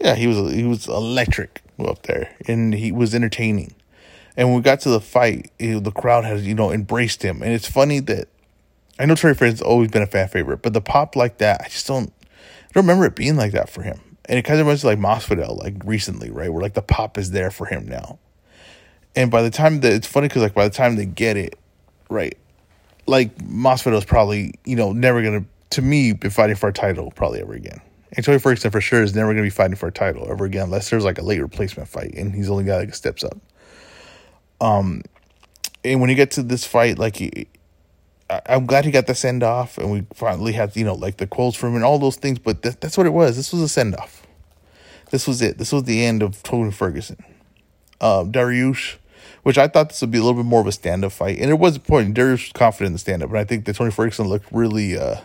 yeah, 0.00 0.14
he 0.14 0.26
was 0.26 0.52
he 0.52 0.64
was 0.64 0.86
electric 0.86 1.62
up 1.80 2.02
there, 2.04 2.30
and 2.46 2.74
he 2.74 2.92
was 2.92 3.14
entertaining. 3.14 3.74
And 4.36 4.48
when 4.48 4.56
we 4.58 4.62
got 4.62 4.80
to 4.80 4.90
the 4.90 5.00
fight, 5.00 5.50
the 5.58 5.92
crowd 5.94 6.24
has 6.24 6.46
you 6.46 6.54
know 6.54 6.70
embraced 6.70 7.22
him, 7.22 7.42
and 7.42 7.52
it's 7.52 7.68
funny 7.68 8.00
that 8.00 8.28
I 8.98 9.06
know 9.06 9.14
Trey 9.14 9.34
Fraser's 9.34 9.62
always 9.62 9.90
been 9.90 10.02
a 10.02 10.06
fan 10.06 10.28
favorite, 10.28 10.62
but 10.62 10.72
the 10.72 10.80
pop 10.80 11.16
like 11.16 11.38
that, 11.38 11.60
I 11.64 11.68
just 11.68 11.86
don't, 11.86 12.12
I 12.22 12.72
don't 12.72 12.84
remember 12.84 13.06
it 13.06 13.14
being 13.14 13.36
like 13.36 13.52
that 13.52 13.68
for 13.68 13.82
him. 13.82 14.00
And 14.28 14.38
it 14.38 14.42
kind 14.42 14.58
of 14.58 14.66
reminds 14.66 14.84
me 14.84 14.90
like 14.90 14.98
Masvidal, 14.98 15.58
like 15.58 15.74
recently, 15.84 16.30
right? 16.30 16.52
Where 16.52 16.62
like 16.62 16.74
the 16.74 16.82
pop 16.82 17.18
is 17.18 17.30
there 17.30 17.50
for 17.50 17.66
him 17.66 17.86
now. 17.86 18.18
And 19.14 19.30
by 19.30 19.42
the 19.42 19.50
time 19.50 19.80
that 19.80 19.92
it's 19.92 20.06
funny 20.06 20.28
because 20.28 20.42
like 20.42 20.54
by 20.54 20.68
the 20.68 20.74
time 20.74 20.96
they 20.96 21.06
get 21.06 21.36
it, 21.36 21.58
right, 22.10 22.36
like 23.06 23.36
Masvidal's 23.38 24.04
probably 24.04 24.54
you 24.64 24.76
know 24.76 24.92
never 24.92 25.22
gonna 25.22 25.44
to 25.70 25.82
me 25.82 26.12
be 26.12 26.28
fighting 26.28 26.56
for 26.56 26.68
a 26.68 26.72
title 26.72 27.10
probably 27.12 27.40
ever 27.40 27.54
again. 27.54 27.80
And 28.12 28.24
Tony 28.24 28.38
Ferguson 28.38 28.70
for 28.70 28.80
sure 28.80 29.02
is 29.02 29.14
never 29.14 29.32
gonna 29.32 29.42
be 29.42 29.50
fighting 29.50 29.76
for 29.76 29.88
a 29.88 29.92
title 29.92 30.30
ever 30.30 30.44
again 30.44 30.64
unless 30.64 30.90
there's 30.90 31.04
like 31.04 31.18
a 31.18 31.22
late 31.22 31.40
replacement 31.40 31.88
fight 31.88 32.14
and 32.14 32.34
he's 32.34 32.50
only 32.50 32.64
guy 32.64 32.84
that 32.84 32.94
steps 32.94 33.24
up. 33.24 33.38
Um, 34.60 35.02
and 35.84 36.00
when 36.00 36.10
you 36.10 36.16
get 36.16 36.32
to 36.32 36.42
this 36.42 36.66
fight, 36.66 36.98
like 36.98 37.48
I'm 38.28 38.66
glad 38.66 38.84
he 38.84 38.90
got 38.90 39.06
the 39.06 39.14
send 39.14 39.42
off, 39.42 39.78
and 39.78 39.90
we 39.90 40.06
finally 40.14 40.52
had 40.52 40.76
you 40.76 40.84
know 40.84 40.94
like 40.94 41.18
the 41.18 41.26
quotes 41.26 41.56
from 41.56 41.70
him 41.70 41.76
and 41.76 41.84
all 41.84 41.98
those 41.98 42.16
things. 42.16 42.38
But 42.38 42.62
th- 42.62 42.80
that's 42.80 42.96
what 42.96 43.06
it 43.06 43.10
was. 43.10 43.36
This 43.36 43.52
was 43.52 43.62
a 43.62 43.68
send 43.68 43.94
off. 43.96 44.26
This 45.10 45.26
was 45.26 45.40
it. 45.42 45.58
This 45.58 45.72
was 45.72 45.84
the 45.84 46.04
end 46.04 46.22
of 46.22 46.42
Tony 46.42 46.72
Ferguson. 46.72 47.22
Uh, 48.00 48.24
Dariush, 48.24 48.96
which 49.44 49.56
I 49.56 49.68
thought 49.68 49.90
this 49.90 50.00
would 50.00 50.10
be 50.10 50.18
a 50.18 50.22
little 50.22 50.42
bit 50.42 50.48
more 50.48 50.60
of 50.60 50.66
a 50.66 50.72
stand 50.72 51.04
up 51.04 51.12
fight, 51.12 51.38
and 51.38 51.50
it 51.50 51.58
was 51.58 51.76
important. 51.76 52.16
Dariush 52.16 52.46
was 52.46 52.52
confident 52.52 52.88
in 52.88 52.92
the 52.94 52.98
stand 52.98 53.22
up, 53.22 53.30
but 53.30 53.38
I 53.38 53.44
think 53.44 53.64
that 53.66 53.76
Tony 53.76 53.90
Ferguson 53.90 54.26
looked 54.26 54.50
really. 54.50 54.98
Uh, 54.98 55.20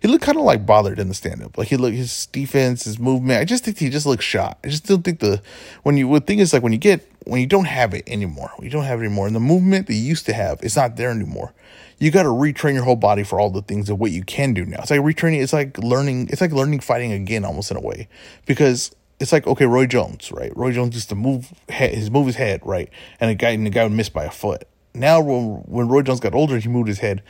he 0.00 0.08
looked 0.08 0.24
kind 0.24 0.38
of 0.38 0.44
like 0.44 0.66
bothered 0.66 0.98
in 0.98 1.08
the 1.08 1.14
stand 1.14 1.42
up. 1.42 1.56
Like 1.58 1.68
he 1.68 1.76
looked 1.76 1.96
his 1.96 2.26
defense, 2.26 2.84
his 2.84 2.98
movement. 2.98 3.40
I 3.40 3.44
just 3.44 3.64
think 3.64 3.78
he 3.78 3.88
just 3.88 4.06
looked 4.06 4.22
shot. 4.22 4.58
I 4.64 4.68
just 4.68 4.86
don't 4.86 5.02
think 5.02 5.20
the 5.20 5.42
when 5.82 5.96
you 5.96 6.12
the 6.12 6.20
thing 6.20 6.38
is 6.38 6.52
like 6.52 6.62
when 6.62 6.72
you 6.72 6.78
get 6.78 7.10
when 7.24 7.40
you 7.40 7.46
don't 7.46 7.66
have 7.66 7.94
it 7.94 8.04
anymore, 8.06 8.50
you 8.60 8.70
don't 8.70 8.84
have 8.84 9.00
it 9.00 9.04
anymore, 9.04 9.26
and 9.26 9.34
the 9.34 9.40
movement 9.40 9.86
that 9.88 9.94
you 9.94 10.02
used 10.02 10.26
to 10.26 10.32
have, 10.32 10.60
it's 10.62 10.76
not 10.76 10.96
there 10.96 11.10
anymore 11.10 11.52
you 11.98 12.10
got 12.10 12.24
to 12.24 12.28
retrain 12.28 12.74
your 12.74 12.84
whole 12.84 12.96
body 12.96 13.22
for 13.22 13.40
all 13.40 13.50
the 13.50 13.62
things 13.62 13.88
of 13.88 13.98
what 13.98 14.10
you 14.10 14.22
can 14.22 14.52
do 14.52 14.64
now. 14.64 14.78
It's 14.80 14.90
like 14.90 15.00
retraining. 15.00 15.42
It's 15.42 15.52
like 15.52 15.78
learning. 15.78 16.28
It's 16.30 16.40
like 16.40 16.52
learning 16.52 16.80
fighting 16.80 17.12
again, 17.12 17.44
almost 17.44 17.70
in 17.70 17.76
a 17.76 17.80
way, 17.80 18.08
because 18.44 18.94
it's 19.18 19.32
like 19.32 19.46
okay, 19.46 19.66
Roy 19.66 19.86
Jones, 19.86 20.30
right? 20.32 20.54
Roy 20.56 20.72
Jones 20.72 20.94
used 20.94 21.08
to 21.08 21.14
move 21.14 21.52
his 21.68 22.10
move 22.10 22.26
his 22.26 22.36
head, 22.36 22.60
right, 22.64 22.90
and 23.20 23.30
a 23.30 23.34
guy 23.34 23.50
and 23.50 23.64
the 23.64 23.70
guy 23.70 23.82
would 23.82 23.92
miss 23.92 24.08
by 24.08 24.24
a 24.24 24.30
foot. 24.30 24.64
Now, 24.94 25.20
when 25.20 25.88
Roy 25.88 26.02
Jones 26.02 26.20
got 26.20 26.34
older, 26.34 26.58
he 26.58 26.68
moved 26.68 26.88
his 26.88 27.00
head. 27.00 27.22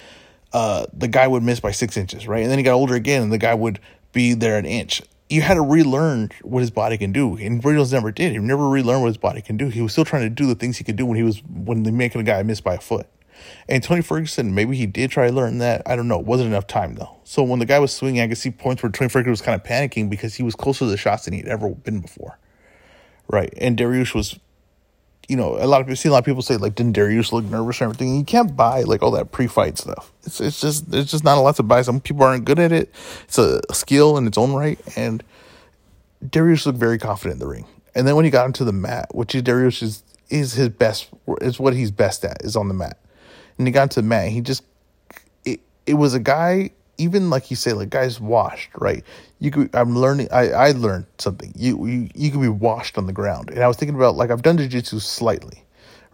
Uh, 0.53 0.87
the 0.93 1.09
guy 1.09 1.27
would 1.27 1.43
miss 1.43 1.61
by 1.61 1.71
six 1.71 1.97
inches, 1.97 2.27
right, 2.27 2.43
and 2.43 2.51
then 2.51 2.59
he 2.59 2.65
got 2.65 2.75
older 2.75 2.95
again, 2.95 3.23
and 3.23 3.33
the 3.33 3.39
guy 3.39 3.55
would 3.55 3.81
be 4.13 4.35
there 4.35 4.59
an 4.59 4.65
inch. 4.65 5.03
You 5.29 5.43
had 5.43 5.55
to 5.55 5.61
relearn 5.61 6.31
what 6.43 6.61
his 6.61 6.71
body 6.71 6.97
can 6.97 7.13
do, 7.13 7.37
and 7.37 7.63
Roy 7.65 7.83
never 7.91 8.13
did. 8.13 8.33
He 8.33 8.39
never 8.39 8.69
relearned 8.69 9.03
what 9.03 9.09
his 9.09 9.17
body 9.17 9.43
can 9.43 9.57
do. 9.57 9.69
He 9.69 9.83
was 9.83 9.93
still 9.93 10.05
trying 10.05 10.23
to 10.23 10.31
do 10.31 10.47
the 10.47 10.55
things 10.55 10.79
he 10.79 10.85
could 10.85 10.97
do 10.97 11.05
when 11.05 11.17
he 11.17 11.25
was 11.25 11.43
when 11.43 11.83
they 11.83 11.91
making 11.91 12.21
a 12.21 12.25
guy 12.25 12.43
miss 12.45 12.61
by 12.61 12.75
a 12.75 12.81
foot. 12.81 13.09
And 13.69 13.83
Tony 13.83 14.03
Ferguson, 14.03 14.55
maybe 14.55 14.77
he 14.77 14.87
did 14.87 15.11
try 15.11 15.29
to 15.29 15.33
learn 15.33 15.59
that. 15.59 15.83
I 15.87 15.97
don't 15.97 16.09
know. 16.09 16.21
It 16.21 16.27
wasn't 16.27 16.49
enough 16.49 16.67
time 16.67 16.95
though. 16.95 17.17
So 17.25 17.43
when 17.43 17.59
the 17.59 17.67
guy 17.67 17.79
was 17.79 17.93
swinging, 17.93 18.23
I 18.23 18.29
could 18.29 18.39
see 18.39 18.51
points 18.51 18.83
where 18.83 18.91
Tony 18.91 19.09
Ferguson 19.09 19.31
was 19.31 19.43
kind 19.43 19.61
of 19.61 19.67
panicking 19.67 20.09
because 20.09 20.35
he 20.35 20.43
was 20.43 20.55
closer 20.55 20.81
to 20.81 20.91
the 20.91 20.97
shots 20.97 21.25
than 21.25 21.35
he'd 21.35 21.49
ever 21.49 21.71
been 21.71 22.01
before. 22.01 22.39
Right. 23.29 23.53
And 23.59 23.77
Dariush 23.77 24.15
was, 24.15 24.39
you 25.29 25.37
know, 25.37 25.57
a 25.57 25.67
lot 25.67 25.81
of 25.81 25.87
people 25.87 25.97
see 25.97 26.09
a 26.09 26.13
lot 26.13 26.19
of 26.19 26.25
people 26.25 26.43
say 26.43 26.57
like, 26.57 26.75
didn't 26.75 26.93
Darius 26.93 27.33
look 27.33 27.45
nervous 27.45 27.81
or 27.81 27.85
everything? 27.85 28.17
You 28.17 28.25
can't 28.25 28.57
buy 28.57 28.83
like 28.83 29.03
all 29.03 29.11
that 29.13 29.33
pre-fight 29.33 29.79
stuff. 29.79 30.13
It's 30.25 30.41
it's 30.41 30.61
just 30.61 30.91
there's 30.91 31.11
just 31.11 31.25
not 31.25 31.39
a 31.39 31.41
lot 31.41 31.57
to 31.57 31.63
buy. 31.63 31.83
Some 31.83 32.01
people 32.01 32.23
aren't 32.25 32.45
good 32.45 32.59
at 32.59 32.73
it. 32.73 32.93
It's 33.25 33.39
a 33.39 33.61
skill 33.73 34.17
in 34.19 34.27
its 34.27 34.39
own 34.39 34.53
right. 34.53 34.79
And 34.97 35.23
Darius 36.29 36.67
looked 36.67 36.79
very 36.79 36.99
confident 36.99 37.35
in 37.35 37.39
the 37.41 37.53
ring. 37.53 37.67
And 37.95 38.07
then 38.07 38.15
when 38.15 38.25
he 38.25 38.31
got 38.31 38.47
into 38.47 38.65
the 38.65 38.73
mat, 38.73 39.15
which 39.15 39.35
is 39.35 39.43
Darius 39.43 39.83
is 39.83 40.03
is 40.29 40.55
his 40.55 40.69
best 40.69 41.09
is 41.41 41.59
what 41.59 41.75
he's 41.75 41.91
best 41.91 42.25
at 42.25 42.43
is 42.43 42.57
on 42.57 42.69
the 42.69 42.75
mat 42.75 42.99
and 43.59 43.67
he 43.67 43.73
got 43.73 43.91
to 43.93 44.03
mat. 44.03 44.29
He 44.29 44.41
just 44.41 44.63
it, 45.45 45.61
it 45.87 45.95
was 45.95 46.15
a 46.15 46.21
guy. 46.21 46.71
Even 46.99 47.31
like 47.31 47.51
you 47.51 47.57
say, 47.57 47.73
like 47.73 47.91
guys 47.91 48.21
washed, 48.21 48.71
right? 48.77 49.05
You 49.39 49.51
could. 49.51 49.75
I'm 49.75 49.97
learning. 49.97 50.29
I 50.33 50.51
I 50.51 50.71
learned 50.73 51.07
something. 51.19 51.53
You 51.57 51.87
you 51.87 52.09
you 52.15 52.31
could 52.31 52.41
be 52.41 52.49
washed 52.49 52.99
on 52.99 53.07
the 53.07 53.13
ground, 53.13 53.51
and 53.51 53.63
I 53.63 53.69
was 53.69 53.77
thinking 53.77 53.97
about 53.97 54.17
like 54.17 54.31
I've 54.31 54.43
done 54.43 54.59
jujitsu 54.59 55.01
slightly, 55.01 55.65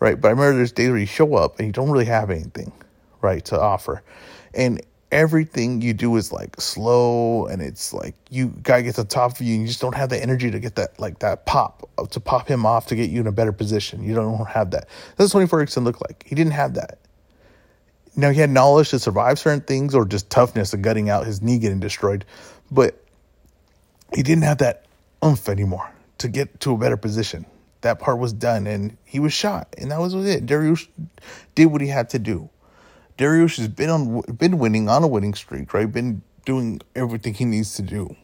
right? 0.00 0.20
But 0.20 0.28
I 0.28 0.30
remember 0.32 0.56
there's 0.56 0.72
days 0.72 0.90
where 0.90 0.98
you 0.98 1.06
show 1.06 1.34
up 1.36 1.58
and 1.58 1.66
you 1.66 1.72
don't 1.72 1.90
really 1.90 2.06
have 2.06 2.30
anything, 2.30 2.72
right, 3.20 3.44
to 3.46 3.60
offer, 3.60 4.02
and 4.54 4.80
everything 5.12 5.82
you 5.82 5.92
do 5.92 6.16
is 6.16 6.32
like 6.32 6.58
slow 6.58 7.46
and 7.46 7.60
it's 7.60 7.92
like 7.92 8.14
you 8.30 8.48
guy 8.62 8.80
gets 8.80 8.98
on 8.98 9.06
top 9.06 9.32
of 9.32 9.42
you 9.42 9.52
and 9.52 9.62
you 9.62 9.68
just 9.68 9.80
don't 9.80 9.94
have 9.94 10.08
the 10.08 10.20
energy 10.20 10.50
to 10.50 10.58
get 10.58 10.74
that 10.74 10.98
like 10.98 11.18
that 11.18 11.44
pop 11.44 11.88
uh, 11.98 12.06
to 12.06 12.18
pop 12.18 12.48
him 12.48 12.64
off 12.64 12.86
to 12.86 12.96
get 12.96 13.10
you 13.10 13.20
in 13.20 13.26
a 13.26 13.32
better 13.32 13.52
position. 13.52 14.02
You 14.02 14.14
don't 14.14 14.48
have 14.48 14.70
that. 14.70 14.88
That's 15.16 15.34
what 15.34 15.40
Tony 15.40 15.46
Ferguson 15.46 15.84
looked 15.84 16.00
like. 16.00 16.24
He 16.26 16.34
didn't 16.34 16.54
have 16.54 16.74
that 16.74 16.98
Now 18.14 18.30
he 18.30 18.40
had 18.40 18.50
knowledge 18.50 18.90
to 18.90 18.98
survive 18.98 19.38
certain 19.38 19.62
things 19.62 19.94
or 19.94 20.04
just 20.04 20.28
toughness 20.28 20.74
of 20.74 20.82
gutting 20.82 21.08
out 21.08 21.26
his 21.26 21.40
knee 21.40 21.58
getting 21.58 21.80
destroyed, 21.80 22.24
but 22.70 23.02
he 24.14 24.22
didn't 24.22 24.44
have 24.44 24.58
that 24.58 24.84
oomph 25.24 25.48
anymore 25.48 25.90
to 26.18 26.28
get 26.28 26.60
to 26.60 26.74
a 26.74 26.76
better 26.76 26.96
position. 26.96 27.46
That 27.80 27.98
part 27.98 28.18
was 28.18 28.32
done 28.32 28.66
and 28.66 28.96
he 29.04 29.18
was 29.18 29.32
shot, 29.32 29.74
and 29.78 29.90
that 29.90 29.98
was 29.98 30.14
it. 30.14 30.46
Dariush 30.46 30.86
did 31.54 31.66
what 31.66 31.80
he 31.80 31.88
had 31.88 32.10
to 32.10 32.18
do. 32.18 32.48
Dariush 33.18 33.56
has 33.56 33.68
been 33.68 33.90
on 33.90 34.20
been 34.36 34.58
winning 34.58 34.88
on 34.88 35.02
a 35.02 35.08
winning 35.08 35.34
streak, 35.34 35.72
right? 35.74 35.90
Been 35.90 36.22
doing 36.44 36.80
everything 36.94 37.34
he 37.34 37.44
needs 37.44 37.74
to 37.76 37.82
do 37.82 38.14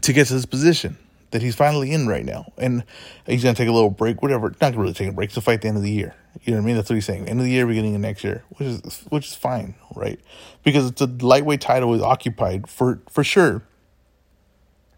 to 0.00 0.12
get 0.12 0.26
to 0.28 0.34
this 0.34 0.46
position 0.46 0.96
that 1.30 1.42
he's 1.42 1.54
finally 1.54 1.92
in 1.92 2.06
right 2.06 2.24
now. 2.24 2.52
And 2.56 2.84
he's 3.26 3.42
gonna 3.42 3.54
take 3.54 3.68
a 3.68 3.72
little 3.72 3.90
break, 3.90 4.22
whatever. 4.22 4.54
Not 4.60 4.76
really 4.76 4.92
take 4.92 5.08
a 5.08 5.12
break 5.12 5.30
to 5.32 5.40
fight 5.40 5.62
the 5.62 5.68
end 5.68 5.76
of 5.76 5.82
the 5.82 5.90
year. 5.90 6.14
You 6.42 6.52
know 6.52 6.58
what 6.58 6.64
I 6.64 6.66
mean? 6.66 6.76
That's 6.76 6.90
what 6.90 6.94
he's 6.94 7.06
saying. 7.06 7.28
End 7.28 7.38
of 7.38 7.44
the 7.44 7.52
year, 7.52 7.66
beginning 7.66 7.94
of 7.94 8.00
next 8.00 8.24
year, 8.24 8.42
which 8.50 8.68
is 8.68 9.04
which 9.08 9.28
is 9.28 9.34
fine, 9.34 9.74
right? 9.94 10.20
Because 10.62 10.90
it's 10.90 11.00
a 11.00 11.06
lightweight 11.06 11.60
title 11.60 11.94
is 11.94 12.02
occupied 12.02 12.68
for 12.68 13.00
for 13.08 13.22
sure. 13.22 13.62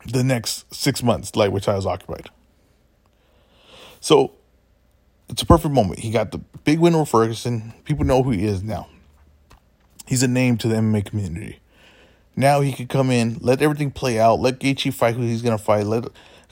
The 0.06 0.24
next 0.24 0.72
six 0.74 1.02
months, 1.02 1.34
lightweight 1.36 1.64
title 1.64 1.80
is 1.80 1.86
occupied. 1.86 2.30
So 4.00 4.32
it's 5.28 5.42
a 5.42 5.46
perfect 5.46 5.74
moment. 5.74 6.00
He 6.00 6.10
got 6.10 6.30
the 6.30 6.38
big 6.38 6.78
win 6.78 6.94
over 6.94 7.04
Ferguson. 7.04 7.74
People 7.84 8.04
know 8.04 8.22
who 8.22 8.30
he 8.30 8.44
is 8.44 8.62
now. 8.62 8.88
He's 10.06 10.22
a 10.22 10.28
name 10.28 10.56
to 10.58 10.68
the 10.68 10.76
MMA 10.76 11.04
community. 11.04 11.58
Now 12.36 12.60
he 12.60 12.72
could 12.72 12.88
come 12.88 13.10
in, 13.10 13.38
let 13.40 13.62
everything 13.62 13.90
play 13.90 14.20
out, 14.20 14.40
let 14.40 14.60
Gaethje 14.60 14.92
fight 14.92 15.16
who 15.16 15.22
he's 15.22 15.42
gonna 15.42 15.58
fight, 15.58 15.86
let 15.86 16.04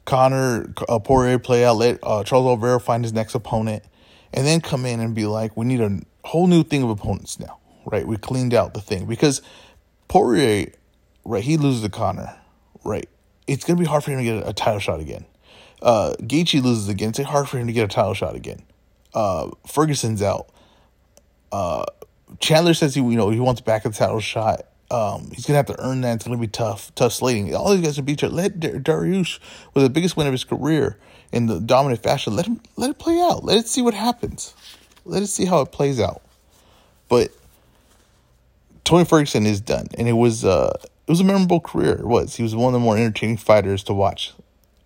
Conor 0.06 0.72
uh, 0.88 0.98
Poirier 0.98 1.38
play 1.38 1.64
out, 1.64 1.76
let 1.76 1.98
uh, 2.02 2.24
Charles 2.24 2.46
Oliveira 2.46 2.80
find 2.80 3.04
his 3.04 3.12
next 3.12 3.34
opponent, 3.34 3.84
and 4.34 4.44
then 4.44 4.60
come 4.60 4.84
in 4.84 5.00
and 5.00 5.14
be 5.14 5.26
like, 5.26 5.56
we 5.56 5.64
need 5.64 5.80
a 5.80 6.00
whole 6.24 6.48
new 6.48 6.64
thing 6.64 6.82
of 6.82 6.90
opponents 6.90 7.38
now, 7.38 7.58
right? 7.86 8.06
We 8.06 8.16
cleaned 8.16 8.52
out 8.52 8.74
the 8.74 8.80
thing 8.80 9.06
because 9.06 9.40
Poirier, 10.08 10.72
right? 11.24 11.42
He 11.42 11.56
loses 11.56 11.82
to 11.82 11.88
Conor, 11.88 12.36
right? 12.84 13.08
It's 13.46 13.64
gonna 13.64 13.78
be 13.78 13.86
hard 13.86 14.02
for 14.02 14.10
him 14.10 14.18
to 14.18 14.24
get 14.24 14.46
a, 14.46 14.52
title 14.52 14.80
shot 14.80 15.00
again. 15.00 15.24
Uh, 15.80 16.14
Gaethje 16.20 16.62
loses 16.62 16.88
again. 16.88 17.10
It's 17.10 17.20
hard 17.20 17.48
for 17.48 17.58
him 17.58 17.68
to 17.68 17.72
get 17.72 17.84
a 17.84 17.88
title 17.88 18.14
shot 18.14 18.34
again. 18.34 18.62
Uh, 19.14 19.50
Ferguson's 19.68 20.20
out. 20.20 20.48
Uh, 21.52 21.84
Chandler 22.40 22.74
says 22.74 22.96
he, 22.96 23.00
you 23.00 23.16
know, 23.16 23.30
he 23.30 23.38
wants 23.38 23.60
back 23.60 23.84
a 23.84 23.90
title 23.90 24.18
shot. 24.18 24.66
Um, 24.90 25.30
he's 25.32 25.46
gonna 25.46 25.58
have 25.58 25.66
to 25.66 25.80
earn 25.80 26.00
that. 26.00 26.16
It's 26.16 26.24
gonna 26.24 26.38
be 26.38 26.48
tough, 26.48 26.92
tough 26.96 27.12
slating. 27.12 27.54
All 27.54 27.72
these 27.72 27.86
guys 27.86 27.98
are 28.00 28.02
beat 28.02 28.22
you. 28.22 28.28
Let 28.28 28.58
Dar- 28.58 28.72
Dariush, 28.72 29.38
with 29.74 29.84
the 29.84 29.90
biggest 29.90 30.16
win 30.16 30.26
of 30.26 30.32
his 30.32 30.42
career 30.42 30.98
in 31.34 31.46
the 31.46 31.60
dominant 31.60 32.02
fashion, 32.02 32.36
let 32.36 32.46
him 32.46 32.60
let 32.76 32.90
it 32.90 32.98
play 32.98 33.20
out. 33.20 33.44
Let 33.44 33.58
it 33.58 33.66
see 33.66 33.82
what 33.82 33.94
happens. 33.94 34.54
Let 35.04 35.22
it 35.22 35.26
see 35.26 35.44
how 35.44 35.60
it 35.60 35.72
plays 35.72 36.00
out. 36.00 36.22
But 37.08 37.30
Tony 38.84 39.04
Ferguson 39.04 39.44
is 39.46 39.60
done, 39.60 39.88
and 39.98 40.08
it 40.08 40.12
was 40.12 40.44
uh, 40.44 40.76
it 40.82 41.10
was 41.10 41.20
a 41.20 41.24
memorable 41.24 41.60
career. 41.60 41.92
It 41.92 42.06
was. 42.06 42.36
He 42.36 42.42
was 42.42 42.54
one 42.54 42.72
of 42.74 42.80
the 42.80 42.84
more 42.84 42.96
entertaining 42.96 43.36
fighters 43.36 43.82
to 43.84 43.94
watch. 43.94 44.32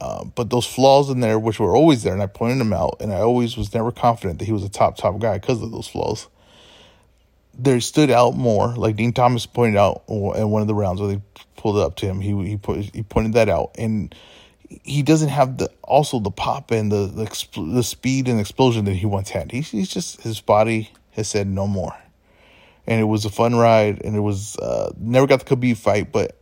Uh, 0.00 0.24
but 0.24 0.50
those 0.50 0.64
flaws 0.64 1.10
in 1.10 1.20
there, 1.20 1.38
which 1.38 1.58
were 1.58 1.74
always 1.74 2.02
there, 2.04 2.12
and 2.12 2.22
I 2.22 2.26
pointed 2.26 2.58
them 2.58 2.72
out, 2.72 2.96
and 3.00 3.12
I 3.12 3.20
always 3.20 3.56
was 3.56 3.74
never 3.74 3.90
confident 3.90 4.38
that 4.38 4.44
he 4.44 4.52
was 4.52 4.64
a 4.64 4.68
top 4.68 4.96
top 4.96 5.18
guy 5.18 5.38
because 5.38 5.62
of 5.62 5.70
those 5.70 5.88
flaws 5.88 6.28
they 7.58 7.80
stood 7.80 8.10
out 8.10 8.36
more. 8.36 8.68
Like 8.68 8.96
Dean 8.96 9.12
Thomas 9.12 9.44
pointed 9.44 9.76
out 9.76 10.04
in 10.08 10.48
one 10.50 10.62
of 10.62 10.68
the 10.68 10.74
rounds 10.74 11.00
where 11.00 11.10
they 11.10 11.20
pulled 11.56 11.76
it 11.76 11.82
up 11.82 11.96
to 11.96 12.06
him, 12.06 12.20
he 12.20 12.30
he 12.48 12.56
put 12.56 12.78
he 12.94 13.02
pointed 13.02 13.32
that 13.34 13.48
out, 13.48 13.72
and 13.76 14.14
he 14.68 15.02
doesn't 15.02 15.30
have 15.30 15.58
the 15.58 15.70
also 15.82 16.18
the 16.20 16.30
pop 16.30 16.70
and 16.70 16.92
the 16.92 17.06
the, 17.06 17.72
the 17.72 17.82
speed 17.82 18.28
and 18.28 18.38
explosion 18.38 18.84
that 18.84 18.94
he 18.94 19.06
once 19.06 19.30
had. 19.30 19.52
He's 19.52 19.70
he's 19.70 19.88
just 19.88 20.22
his 20.22 20.40
body 20.40 20.90
has 21.12 21.28
said 21.28 21.46
no 21.46 21.66
more, 21.66 21.96
and 22.86 23.00
it 23.00 23.04
was 23.04 23.24
a 23.24 23.30
fun 23.30 23.56
ride, 23.56 24.02
and 24.04 24.14
it 24.14 24.20
was 24.20 24.56
uh, 24.58 24.92
never 24.98 25.26
got 25.26 25.44
the 25.44 25.56
Khabib 25.56 25.76
fight, 25.76 26.12
but 26.12 26.38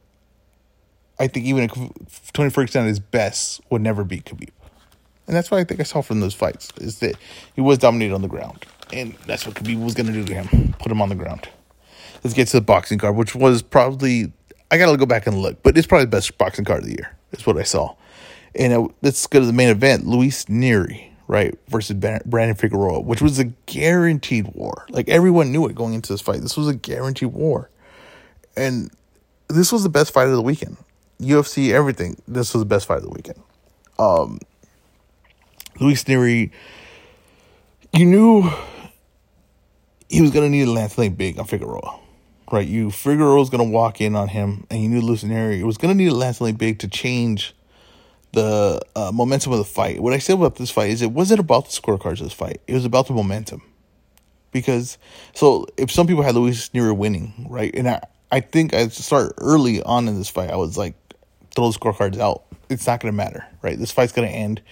I 1.19 1.29
think 1.29 1.47
even 1.47 1.69
Tony 2.33 2.51
Ferguson 2.51 2.83
at 2.83 2.89
his 2.89 3.01
best 3.01 3.61
would 3.71 3.81
never 3.81 4.05
beat 4.05 4.25
Khabib. 4.25 4.51
And 5.27 5.35
that's 5.35 5.51
what 5.51 5.59
I 5.59 5.65
think 5.65 5.81
I 5.81 5.83
saw 5.83 6.03
from 6.03 6.21
those 6.21 6.35
fights 6.35 6.71
is 6.81 7.01
that 7.01 7.17
he 7.55 7.61
was 7.61 7.79
dominated 7.79 8.15
on 8.15 8.23
the 8.23 8.29
ground. 8.29 8.65
And 8.93 9.15
that's 9.27 9.47
what 9.47 9.57
Khabib 9.57 9.83
was 9.83 9.95
going 9.95 10.07
to 10.07 10.13
do 10.13 10.25
to 10.25 10.35
him 10.35 10.75
put 10.79 10.93
him 10.93 11.03
on 11.03 11.09
the 11.09 11.15
ground. 11.15 11.49
Let's 12.23 12.35
get 12.35 12.49
to 12.49 12.59
the 12.59 12.61
boxing 12.61 12.99
card, 12.99 13.17
which 13.17 13.35
was 13.35 13.63
probably, 13.63 14.33
I 14.71 14.79
got 14.79 14.91
to 14.91 14.97
go 14.97 15.07
back 15.07 15.27
and 15.27 15.39
look, 15.39 15.63
but 15.63 15.77
it's 15.77 15.87
probably 15.87 16.05
the 16.05 16.11
best 16.11 16.37
boxing 16.39 16.65
card 16.65 16.81
of 16.81 16.87
the 16.87 16.93
year, 16.93 17.17
is 17.33 17.47
what 17.47 17.57
I 17.57 17.63
saw. 17.63 17.95
And 18.57 18.73
it, 18.73 18.91
let's 19.03 19.27
go 19.27 19.41
to 19.41 19.47
the 19.47 19.53
main 19.53 19.69
event 19.69 20.07
Luis 20.07 20.47
Nery, 20.47 21.11
right, 21.29 21.57
versus 21.69 21.97
Brandon 21.97 22.57
Figueroa, 22.57 23.01
which 23.01 23.21
was 23.21 23.39
a 23.39 23.45
guaranteed 23.45 24.49
war. 24.55 24.87
Like 24.91 25.09
everyone 25.09 25.53
knew 25.53 25.67
it 25.67 25.75
going 25.75 25.95
into 25.95 26.13
this 26.13 26.21
fight. 26.21 26.41
This 26.41 26.57
was 26.57 26.69
a 26.69 26.75
guaranteed 26.75 27.29
war. 27.29 27.71
And 28.57 28.91
this 29.49 29.71
was 29.71 29.83
the 29.83 29.89
best 29.89 30.13
fight 30.13 30.29
of 30.29 30.33
the 30.33 30.43
weekend. 30.43 30.79
UFC, 31.21 31.73
everything. 31.73 32.17
This 32.27 32.55
was 32.55 32.63
the 32.63 32.67
best 32.67 32.87
fight 32.87 32.99
of 32.99 33.05
the 33.05 33.11
weekend. 33.11 33.41
Um, 33.99 34.39
Luis 35.81 36.05
Nery, 36.05 36.51
you 37.93 38.07
knew 38.07 38.51
he 40.09 40.21
was 40.21 40.31
going 40.31 40.45
to 40.45 40.51
need 40.51 40.65
to 40.65 40.71
land 40.71 40.93
something 40.93 41.15
big 41.15 41.39
on 41.39 41.47
Figueroa. 41.47 42.01
Right, 42.53 42.67
you 42.67 42.93
Figueroa 42.93 43.41
was 43.41 43.51
to 43.67 43.73
walk 43.73 44.01
in 44.01 44.15
on 44.15 44.29
him, 44.29 44.69
and 44.71 44.81
you 44.81 44.89
knew 44.89 45.01
Luis 45.01 45.25
Nery 45.25 45.65
was 45.65 45.79
to 45.79 45.99
need 45.99 46.11
to 46.11 46.15
land 46.15 46.37
something 46.37 46.55
big 46.55 46.79
to 46.79 46.89
change 46.89 47.56
the 48.33 48.81
uh, 48.95 49.11
momentum 49.13 49.53
of 49.53 49.59
the 49.59 49.65
fight. 49.65 50.01
What 50.01 50.13
I 50.13 50.19
said 50.19 50.37
about 50.37 50.57
this 50.57 50.71
fight 50.71 50.91
is 50.91 51.03
it 51.03 51.13
wasn't 51.13 51.41
about 51.41 51.67
the 51.67 51.71
scorecards 51.71 52.21
of 52.21 52.27
this 52.27 52.33
fight; 52.33 52.61
it 52.67 52.75
was 52.75 52.85
about 52.85 53.07
the 53.07 53.15
momentum. 53.15 53.63
Because 54.53 54.99
so, 55.35 55.67
if 55.77 55.91
some 55.91 56.07
people 56.07 56.23
had 56.23 56.35
Luis 56.35 56.71
Nery 56.71 56.97
winning, 56.97 57.47
right, 57.49 57.75
and 57.75 57.89
I 57.89 58.01
I 58.31 58.41
think 58.41 58.75
I 58.75 58.89
start 58.89 59.35
early 59.39 59.83
on 59.83 60.09
in 60.09 60.17
this 60.17 60.29
fight, 60.29 60.51
I 60.51 60.57
was 60.57 60.77
like, 60.77 60.95
throw 61.55 61.71
the 61.71 61.79
scorecards 61.79 62.19
out. 62.19 62.43
It's 62.69 62.87
not 62.87 63.01
going 63.01 63.13
to 63.13 63.17
matter, 63.17 63.47
right? 63.63 63.79
This 63.79 63.93
fight's 63.93 64.13
going 64.13 64.29
to 64.29 64.35
end 64.35 64.63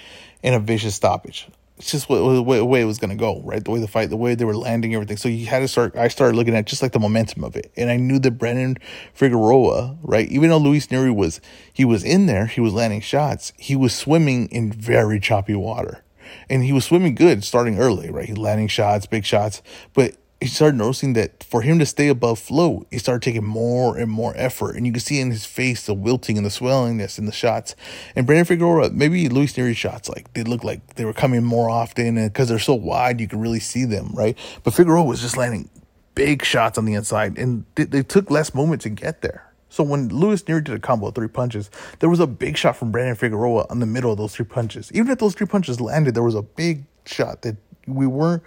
in 0.43 0.55
a 0.55 0.59
vicious 0.59 0.95
stoppage 0.95 1.49
it's 1.85 1.91
just 1.91 2.09
what, 2.09 2.17
the 2.33 2.43
way, 2.43 2.81
it 2.81 2.87
was 2.87 2.97
going 2.97 3.11
to 3.11 3.15
go, 3.15 3.43
right? 3.45 3.63
The 3.63 3.71
way 3.71 3.79
the 3.79 3.87
fight, 3.87 4.09
the 4.09 4.17
way 4.17 4.35
they 4.35 4.47
were 4.47 4.57
landing, 4.57 4.95
everything. 4.95 5.19
So 5.19 5.29
you 5.29 5.45
had 5.45 5.59
to 5.59 5.69
start. 5.69 5.95
I 5.97 6.09
started 6.09 6.35
looking 6.35 6.55
at 6.55 6.65
just 6.65 6.81
like 6.81 6.93
the 6.93 6.99
momentum 6.99 7.45
of 7.45 7.57
it, 7.57 7.71
and 7.77 7.91
I 7.91 7.97
knew 7.99 8.19
that 8.21 8.31
Brandon 8.39 8.79
Figueroa, 9.13 9.99
right? 10.01 10.27
Even 10.31 10.49
though 10.49 10.57
Luis 10.57 10.87
Nery 10.87 11.15
was 11.15 11.43
he 11.75 11.85
was 11.85 12.03
in 12.03 12.25
there, 12.25 12.47
he 12.47 12.63
was 12.63 12.73
landing 12.73 13.03
shots. 13.03 13.53
He 13.59 13.77
was 13.77 13.95
swimming 13.95 14.49
in 14.49 14.73
very 14.73 15.21
choppy 15.21 15.55
water, 15.55 16.03
and 16.49 16.65
he 16.65 16.73
was 16.73 16.87
swimming 16.87 17.15
good 17.15 17.45
starting 17.45 17.79
early, 17.79 18.11
right? 18.11 18.25
He 18.25 18.35
landing 18.35 18.69
shots, 18.69 19.05
big 19.05 19.27
shots, 19.27 19.61
but 19.93 20.17
he 20.41 20.49
started 20.49 20.77
noticing 20.77 21.15
that 21.15 21.43
for 21.43 21.63
him 21.63 21.79
to 21.79 21.87
stay 21.87 22.09
above 22.09 22.39
float, 22.39 22.87
he 22.91 22.99
started 22.99 23.23
taking 23.23 23.45
more 23.45 23.97
and 23.97 24.11
more 24.11 24.35
effort. 24.37 24.77
And 24.77 24.87
you 24.87 24.93
can 24.93 25.01
see 25.01 25.21
in 25.21 25.31
his 25.31 25.47
face 25.47 25.87
the 25.87 25.95
wilting 25.95 26.37
and 26.37 26.45
the 26.45 26.51
swellingness 26.51 27.19
in 27.19 27.27
the 27.27 27.33
shots. 27.33 27.75
And 28.15 28.27
Brandon 28.27 28.45
Figueroa, 28.45 28.91
maybe 28.91 29.29
Luis 29.29 29.55
Nery 29.55 29.75
shots, 29.75 30.09
like 30.09 30.33
they 30.35 30.43
look 30.43 30.63
like 30.63 30.97
they 30.97 31.05
were 31.05 31.13
coming 31.13 31.45
more 31.45 31.71
often. 31.71 32.19
And 32.19 32.33
because 32.33 32.49
they're 32.49 32.59
so 32.59 32.75
wide, 32.75 33.21
you 33.21 33.29
can 33.29 33.41
really 33.41 33.61
see 33.61 33.85
them, 33.85 34.11
right? 34.13 34.37
But 34.65 34.75
Figueroa 34.75 35.05
was 35.05 35.21
just 35.21 35.37
landing 35.37 35.71
big 36.15 36.45
shots 36.45 36.77
on 36.77 36.85
the 36.85 36.95
inside. 36.95 37.39
And 37.39 37.65
they, 37.77 37.85
they 37.85 38.03
took 38.03 38.31
less 38.31 38.55
moment 38.55 38.83
to 38.83 38.91
get 38.91 39.23
there. 39.23 39.51
So 39.71 39.83
when 39.83 40.09
Luis 40.09 40.43
Nery 40.45 40.63
did 40.63 40.75
a 40.77 40.79
combo 40.79 41.09
of 41.09 41.15
three 41.15 41.27
punches, 41.27 41.71
there 41.99 42.09
was 42.09 42.21
a 42.21 42.29
big 42.29 42.57
shot 42.57 42.77
from 42.77 42.93
Brandon 42.93 43.17
Figueroa 43.17 43.67
on 43.71 43.81
the 43.81 43.87
middle 43.87 44.13
of 44.13 44.19
those 44.19 44.35
three 44.35 44.45
punches. 44.45 44.93
Even 44.93 45.11
if 45.11 45.19
those 45.19 45.35
three 45.35 45.47
punches 45.47 45.81
landed, 45.81 46.15
there 46.15 46.23
was 46.23 46.37
a 46.37 46.43
big 46.43 46.85
shot 47.07 47.43
that 47.43 47.57
we 47.87 48.07
weren't 48.07 48.43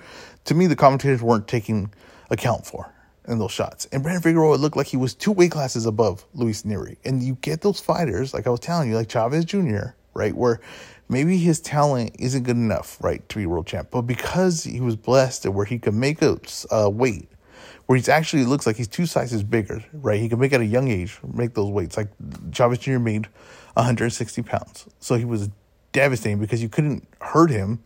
to 0.48 0.56
me, 0.56 0.66
the 0.66 0.76
commentators 0.76 1.22
weren't 1.22 1.48
taking 1.48 1.94
account 2.32 2.66
for 2.66 2.94
in 3.28 3.38
those 3.38 3.52
shots. 3.52 3.86
And 3.92 4.02
Brandon 4.02 4.24
Figueroa 4.24 4.56
looked 4.56 4.78
like 4.78 4.88
he 4.88 4.98
was 4.98 5.14
two 5.14 5.34
weight 5.34 5.52
classes 5.52 5.86
above 5.86 6.26
Luis 6.34 6.64
Nery. 6.64 6.96
And 7.04 7.22
you 7.22 7.36
get 7.42 7.62
those 7.62 7.80
fighters, 7.82 8.34
like 8.34 8.48
I 8.48 8.50
was 8.50 8.62
telling 8.62 8.90
you, 8.90 8.96
like 8.96 9.10
Chavez 9.10 9.44
Jr., 9.44 9.88
right, 10.14 10.34
where 10.34 10.62
maybe 11.10 11.38
his 11.38 11.60
talent 11.60 12.16
isn't 12.18 12.44
good 12.44 12.56
enough, 12.56 12.98
right, 13.04 13.28
to 13.28 13.38
be 13.38 13.46
world 13.46 13.68
champ. 13.68 13.90
But 13.92 14.04
because 14.04 14.64
he 14.64 14.80
was 14.80 14.96
blessed 14.96 15.46
where 15.48 15.66
he 15.66 15.78
could 15.78 15.94
make 15.94 16.22
a 16.22 16.40
uh, 16.72 16.90
weight, 16.90 17.28
where 17.88 17.98
he's 17.98 18.10
actually 18.10 18.46
looks 18.46 18.66
like 18.66 18.78
he's 18.78 18.88
two 18.88 19.06
sizes 19.06 19.44
bigger, 19.44 19.84
right? 19.92 20.20
He 20.20 20.30
can 20.30 20.40
make 20.40 20.54
at 20.54 20.62
a 20.62 20.66
young 20.66 20.88
age, 20.88 21.20
make 21.34 21.54
those 21.56 21.70
weights. 21.70 21.98
Like 21.98 22.10
Chavez 22.54 22.80
Jr. 22.80 23.00
made 23.00 23.28
160 23.74 24.42
pounds. 24.44 24.88
So 25.00 25.16
he 25.16 25.26
was 25.26 25.50
devastating 25.92 26.40
because 26.40 26.62
you 26.62 26.70
couldn't 26.70 27.06
hurt 27.20 27.50
him 27.50 27.84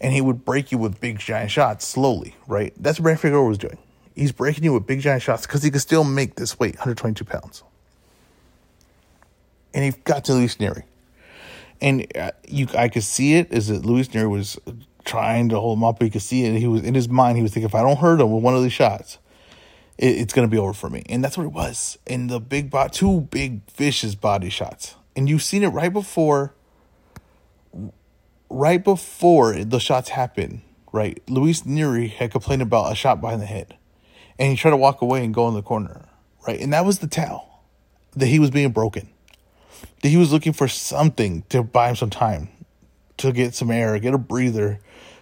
and 0.00 0.12
he 0.12 0.20
would 0.20 0.44
break 0.44 0.72
you 0.72 0.78
with 0.78 1.00
big 1.00 1.18
giant 1.18 1.50
shots 1.50 1.86
slowly, 1.86 2.36
right? 2.46 2.72
That's 2.76 2.98
what 2.98 3.04
Brandon 3.04 3.22
Figueroa 3.22 3.48
was 3.48 3.58
doing. 3.58 3.78
He's 4.14 4.32
breaking 4.32 4.64
you 4.64 4.72
with 4.72 4.86
big 4.86 5.00
giant 5.00 5.22
shots 5.22 5.46
because 5.46 5.62
he 5.62 5.70
could 5.70 5.80
still 5.80 6.04
make 6.04 6.36
this 6.36 6.58
weight, 6.58 6.74
122 6.74 7.24
pounds. 7.24 7.62
And 9.74 9.84
he 9.84 9.90
got 10.04 10.24
to 10.26 10.34
Luis 10.34 10.56
Nery. 10.56 10.84
And 11.80 12.06
uh, 12.16 12.32
you, 12.48 12.66
I 12.76 12.88
could 12.88 13.02
see 13.02 13.34
it 13.34 13.52
is 13.52 13.68
that 13.68 13.84
Luis 13.84 14.08
Nery 14.08 14.30
was 14.30 14.58
trying 15.04 15.50
to 15.50 15.60
hold 15.60 15.78
him 15.78 15.84
up, 15.84 15.98
but 15.98 16.06
you 16.06 16.10
could 16.10 16.22
see 16.22 16.44
it. 16.44 16.48
And 16.48 16.58
he 16.58 16.66
was 16.66 16.82
in 16.82 16.94
his 16.94 17.08
mind. 17.08 17.36
He 17.36 17.42
was 17.42 17.52
thinking, 17.52 17.68
if 17.68 17.74
I 17.74 17.82
don't 17.82 17.98
hurt 17.98 18.20
him 18.20 18.32
with 18.32 18.42
one 18.42 18.54
of 18.54 18.62
these 18.62 18.72
shots, 18.72 19.18
it, 19.98 20.16
it's 20.16 20.32
going 20.32 20.48
to 20.48 20.50
be 20.50 20.58
over 20.58 20.72
for 20.72 20.88
me. 20.88 21.02
And 21.08 21.22
that's 21.22 21.36
what 21.36 21.44
it 21.44 21.52
was. 21.52 21.98
And 22.06 22.30
the 22.30 22.40
big 22.40 22.70
bot, 22.70 22.94
two 22.94 23.22
big 23.22 23.70
vicious 23.70 24.14
body 24.14 24.48
shots, 24.48 24.94
and 25.14 25.28
you've 25.28 25.42
seen 25.42 25.62
it 25.62 25.68
right 25.68 25.92
before 25.92 26.54
right 28.48 28.82
before 28.82 29.54
the 29.64 29.80
shots 29.80 30.10
happened, 30.10 30.62
right, 30.92 31.22
Luis 31.28 31.62
Nery 31.62 32.10
had 32.10 32.30
complained 32.32 32.62
about 32.62 32.92
a 32.92 32.94
shot 32.94 33.20
behind 33.20 33.42
the 33.42 33.46
head. 33.46 33.76
and 34.38 34.50
he 34.50 34.56
tried 34.56 34.72
to 34.72 34.76
walk 34.76 35.00
away 35.02 35.24
and 35.24 35.32
go 35.34 35.48
in 35.48 35.54
the 35.54 35.62
corner, 35.62 36.08
right? 36.46 36.60
And 36.60 36.72
that 36.72 36.84
was 36.84 36.98
the 36.98 37.06
tell 37.06 37.62
that 38.14 38.26
he 38.26 38.38
was 38.38 38.50
being 38.50 38.70
broken, 38.70 39.08
that 40.02 40.08
he 40.08 40.16
was 40.16 40.32
looking 40.32 40.52
for 40.52 40.68
something 40.68 41.42
to 41.48 41.62
buy 41.62 41.88
him 41.90 41.96
some 41.96 42.10
time, 42.10 42.48
to 43.18 43.32
get 43.32 43.54
some 43.54 43.70
air, 43.70 43.98
get 43.98 44.14
a 44.14 44.18
breather, 44.18 44.80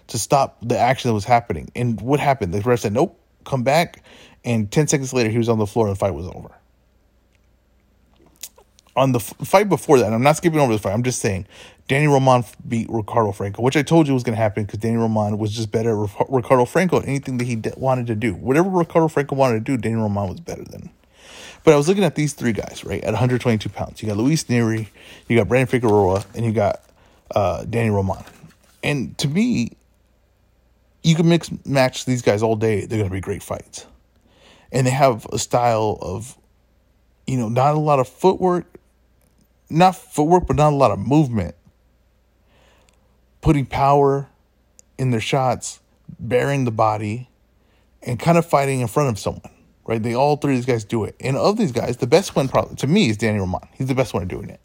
to 0.09 0.19
stop 0.19 0.59
the 0.63 0.79
action 0.79 1.09
that 1.09 1.15
was 1.15 1.25
happening. 1.25 1.71
And 1.75 2.01
what 2.01 2.21
happened? 2.21 2.53
The 2.53 2.61
ref 2.61 2.81
said, 2.81 2.93
"Nope, 2.93 3.19
come 3.45 3.63
back." 3.63 4.03
And 4.45 4.71
ten 4.71 4.87
seconds 4.87 5.13
later, 5.13 5.31
he 5.31 5.39
was 5.39 5.49
on 5.49 5.59
the 5.59 5.67
floor 5.67 5.87
and 5.87 5.97
the 5.97 5.99
fight 5.99 6.15
was 6.15 6.27
over. 6.27 6.51
On 8.97 9.13
the 9.13 9.19
f- 9.19 9.35
fight 9.43 9.69
before 9.69 9.99
that, 9.99 10.13
I'm 10.13 10.23
not 10.23 10.37
skipping 10.37 10.61
over 10.61 10.73
this 10.73 10.83
fight. 10.83 10.93
I'm 10.93 11.03
just 11.03 11.21
saying, 11.21 11.47
Danny 11.89 12.07
Roman 12.07 12.45
beat 12.67 12.89
Ricardo 12.89 13.33
Franco, 13.33 13.63
which 13.63 13.77
I 13.77 13.83
told 13.83 14.07
you 14.07 14.15
was 14.15 14.23
going 14.23 14.37
to 14.37 14.41
happen 14.41 14.65
because 14.65 14.79
Danny 14.79 14.97
Roman 14.97 15.37
was 15.37 15.53
just 15.53 15.71
better 15.71 16.05
at 16.05 16.11
Ricardo 16.29 16.65
Franco 16.65 17.01
anything 17.01 17.39
that 17.39 17.45
he 17.45 17.61
wanted 17.77 18.07
to 18.07 18.15
do. 18.15 18.35
Whatever 18.35 18.71
Ricardo 18.71 19.09
Franco 19.09 19.35
wanted 19.35 19.55
to 19.55 19.61
do, 19.61 19.77
Danny 19.77 19.97
Roman 19.97 20.29
was 20.29 20.41
better 20.41 20.65
than. 20.65 20.91
But 21.65 21.75
I 21.75 21.77
was 21.77 21.89
looking 21.89 22.05
at 22.05 22.15
these 22.15 22.35
three 22.35 22.53
guys, 22.53 22.85
right, 22.85 23.03
at 23.03 23.13
122 23.13 23.69
pounds. 23.71 24.03
You 24.03 24.09
got 24.09 24.19
Luis 24.19 24.45
Nery, 24.45 24.89
you 25.29 25.37
got 25.37 25.49
Brandon 25.49 25.67
Figueroa, 25.67 26.25
and 26.35 26.45
you 26.45 26.53
got 26.53 26.83
uh, 27.35 27.65
Danny 27.65 27.91
Roman. 27.91 28.23
And 28.83 29.17
to 29.19 29.29
me, 29.29 29.73
you 31.03 31.15
can 31.15 31.29
mix 31.29 31.51
match 31.65 32.05
these 32.05 32.23
guys 32.23 32.43
all 32.43 32.57
day. 32.57 32.81
They're 32.81 32.99
going 32.99 33.09
to 33.09 33.15
be 33.15 33.21
great 33.21 33.43
fights. 33.43 33.87
And 34.73 34.87
they 34.87 34.91
have 34.91 35.27
a 35.33 35.39
style 35.39 35.99
of, 36.01 36.37
you 37.27 37.37
know, 37.37 37.49
not 37.49 37.75
a 37.75 37.79
lot 37.79 37.99
of 37.99 38.09
footwork, 38.09 38.67
not 39.75 39.97
footwork, 39.97 40.47
but 40.47 40.57
not 40.57 40.73
a 40.73 40.77
lot 40.77 40.91
of 40.91 40.99
movement 40.99 41.55
putting 43.41 43.67
power 43.67 44.29
in 44.97 45.11
their 45.11 45.21
shots, 45.21 45.81
bearing 46.19 46.65
the 46.65 46.71
body, 46.71 47.29
and 48.03 48.19
kind 48.19 48.39
of 48.39 48.47
fighting 48.47 48.81
in 48.81 48.87
front 48.87 49.11
of 49.11 49.19
someone. 49.19 49.51
Right? 49.87 50.03
They 50.03 50.15
all 50.15 50.37
three 50.37 50.55
of 50.55 50.59
these 50.59 50.67
guys 50.67 50.85
do 50.85 51.05
it. 51.05 51.15
And 51.21 51.37
of 51.37 51.59
these 51.59 51.73
guys, 51.73 51.99
the 51.99 52.07
best 52.07 52.35
one 52.35 52.49
probably 52.49 52.77
to 52.77 52.87
me 52.87 53.11
is 53.11 53.19
Danny 53.19 53.39
Roman. 53.39 53.61
He's 53.75 53.89
the 53.89 53.95
best 53.95 54.15
one 54.15 54.23
at 54.23 54.29
doing 54.29 54.49
it. 54.49 54.61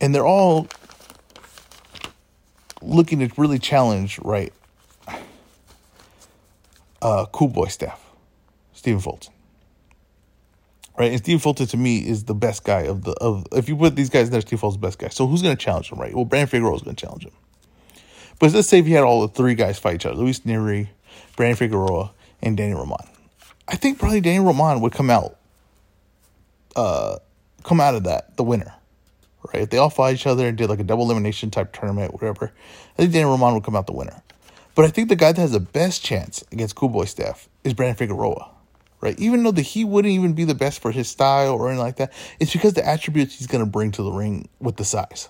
And 0.00 0.12
they're 0.12 0.26
all 0.26 0.66
looking 2.82 3.20
to 3.20 3.30
really 3.36 3.60
challenge, 3.60 4.18
right? 4.20 4.52
Uh, 7.00 7.26
Cool 7.26 7.48
Boy 7.48 7.66
Steph, 7.66 8.04
Stephen 8.72 9.00
Fulton 9.00 9.32
right? 10.98 11.10
And 11.10 11.18
Steve 11.18 11.42
Fulton 11.42 11.66
to 11.66 11.76
me 11.76 11.98
is 11.98 12.24
the 12.24 12.34
best 12.34 12.64
guy 12.64 12.82
of 12.82 13.04
the 13.04 13.12
of. 13.12 13.46
If 13.52 13.68
you 13.68 13.76
put 13.76 13.96
these 13.96 14.10
guys 14.10 14.28
in 14.28 14.32
there, 14.32 14.40
Steve 14.40 14.60
Fulton's 14.60 14.80
the 14.80 14.86
best 14.86 14.98
guy. 14.98 15.08
So 15.08 15.26
who's 15.26 15.42
going 15.42 15.56
to 15.56 15.62
challenge 15.62 15.90
him, 15.90 15.98
right? 15.98 16.14
Well, 16.14 16.24
Brandon 16.24 16.48
Figueroa 16.48 16.76
is 16.76 16.82
going 16.82 16.96
to 16.96 17.04
challenge 17.04 17.24
him. 17.24 17.32
But 18.38 18.52
let's 18.52 18.68
say 18.68 18.78
if 18.78 18.86
you 18.86 18.94
had 18.94 19.04
all 19.04 19.22
the 19.22 19.28
three 19.28 19.54
guys 19.54 19.78
fight 19.78 19.96
each 19.96 20.06
other: 20.06 20.16
Luis 20.16 20.40
Nery, 20.40 20.88
Brandon 21.36 21.56
Figueroa, 21.56 22.12
and 22.42 22.56
Danny 22.56 22.74
Roman. 22.74 22.98
I 23.68 23.76
think 23.76 23.98
probably 23.98 24.20
Danny 24.20 24.38
Roman 24.38 24.80
would 24.80 24.92
come 24.92 25.10
out, 25.10 25.36
uh, 26.76 27.16
come 27.62 27.80
out 27.80 27.94
of 27.94 28.04
that 28.04 28.36
the 28.36 28.44
winner, 28.44 28.72
right? 29.52 29.62
If 29.62 29.70
they 29.70 29.78
all 29.78 29.90
fought 29.90 30.14
each 30.14 30.26
other 30.26 30.46
and 30.46 30.56
did 30.56 30.68
like 30.68 30.80
a 30.80 30.84
double 30.84 31.04
elimination 31.04 31.50
type 31.50 31.72
tournament, 31.72 32.12
whatever, 32.12 32.52
I 32.94 33.02
think 33.02 33.12
Danny 33.12 33.24
Roman 33.24 33.54
would 33.54 33.64
come 33.64 33.74
out 33.74 33.86
the 33.86 33.92
winner. 33.92 34.22
But 34.74 34.84
I 34.84 34.88
think 34.88 35.08
the 35.08 35.16
guy 35.16 35.32
that 35.32 35.40
has 35.40 35.52
the 35.52 35.60
best 35.60 36.04
chance 36.04 36.44
against 36.52 36.74
Cool 36.74 36.90
Boy 36.90 37.06
Steph 37.06 37.48
is 37.64 37.72
Brandon 37.72 37.96
Figueroa 37.96 38.50
right? 39.00 39.18
Even 39.18 39.42
though 39.42 39.50
the 39.50 39.62
he 39.62 39.84
wouldn't 39.84 40.12
even 40.12 40.32
be 40.32 40.44
the 40.44 40.54
best 40.54 40.80
for 40.80 40.90
his 40.90 41.08
style 41.08 41.54
or 41.54 41.68
anything 41.68 41.84
like 41.84 41.96
that, 41.96 42.12
it's 42.40 42.52
because 42.52 42.74
the 42.74 42.86
attributes 42.86 43.38
he's 43.38 43.46
going 43.46 43.64
to 43.64 43.70
bring 43.70 43.90
to 43.92 44.02
the 44.02 44.12
ring 44.12 44.48
with 44.60 44.76
the 44.76 44.84
size, 44.84 45.28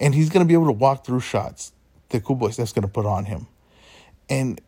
and 0.00 0.14
he's 0.14 0.30
going 0.30 0.44
to 0.44 0.48
be 0.48 0.54
able 0.54 0.66
to 0.66 0.72
walk 0.72 1.04
through 1.04 1.20
shots 1.20 1.72
that 2.10 2.24
Steph's 2.52 2.72
going 2.72 2.82
to 2.82 2.88
put 2.88 3.06
on 3.06 3.24
him, 3.24 3.46
and 4.28 4.60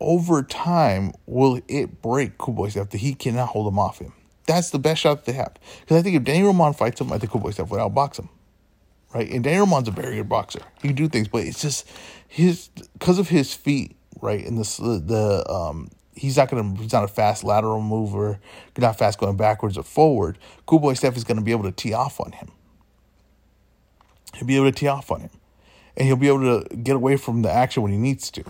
over 0.00 0.42
time 0.42 1.12
will 1.26 1.60
it 1.68 2.02
break 2.02 2.32
Steph 2.68 2.90
that 2.90 2.98
he 2.98 3.14
cannot 3.14 3.48
hold 3.48 3.70
him 3.70 3.78
off 3.78 3.98
him. 3.98 4.12
That's 4.46 4.70
the 4.70 4.78
best 4.78 5.02
shot 5.02 5.16
that 5.16 5.24
they 5.26 5.36
have. 5.36 5.54
Because 5.80 5.98
I 5.98 6.02
think 6.02 6.16
if 6.16 6.24
Danny 6.24 6.42
Roman 6.42 6.72
fights 6.72 7.00
him, 7.00 7.12
I 7.12 7.18
think 7.18 7.30
Steph 7.52 7.70
would 7.70 7.80
outbox 7.80 8.18
him. 8.18 8.28
Right? 9.14 9.30
And 9.30 9.44
Danny 9.44 9.58
Roman's 9.58 9.88
a 9.88 9.92
very 9.92 10.16
good 10.16 10.28
boxer. 10.28 10.60
He 10.80 10.88
can 10.88 10.96
do 10.96 11.08
things, 11.08 11.28
but 11.28 11.44
it's 11.44 11.60
just 11.60 11.86
his 12.28 12.68
because 12.94 13.18
of 13.18 13.28
his 13.28 13.52
feet, 13.52 13.96
right? 14.20 14.44
And 14.44 14.58
this 14.58 14.76
the 14.78 15.44
um 15.50 15.90
he's 16.14 16.36
not 16.36 16.50
gonna 16.50 16.76
he's 16.80 16.92
not 16.92 17.04
a 17.04 17.08
fast 17.08 17.44
lateral 17.44 17.80
mover, 17.80 18.38
not 18.76 18.98
fast 18.98 19.18
going 19.18 19.36
backwards 19.36 19.78
or 19.78 19.82
forward. 19.82 20.38
Cool 20.66 20.78
Boy 20.78 20.94
Steph 20.94 21.16
is 21.16 21.24
gonna 21.24 21.42
be 21.42 21.52
able 21.52 21.64
to 21.64 21.72
tee 21.72 21.92
off 21.92 22.20
on 22.20 22.32
him. 22.32 22.50
He'll 24.34 24.46
be 24.46 24.56
able 24.56 24.70
to 24.70 24.72
tee 24.72 24.88
off 24.88 25.10
on 25.10 25.20
him. 25.20 25.30
And 25.96 26.06
he'll 26.06 26.16
be 26.16 26.28
able 26.28 26.62
to 26.62 26.76
get 26.76 26.96
away 26.96 27.16
from 27.16 27.42
the 27.42 27.50
action 27.50 27.82
when 27.82 27.92
he 27.92 27.98
needs 27.98 28.30
to. 28.30 28.44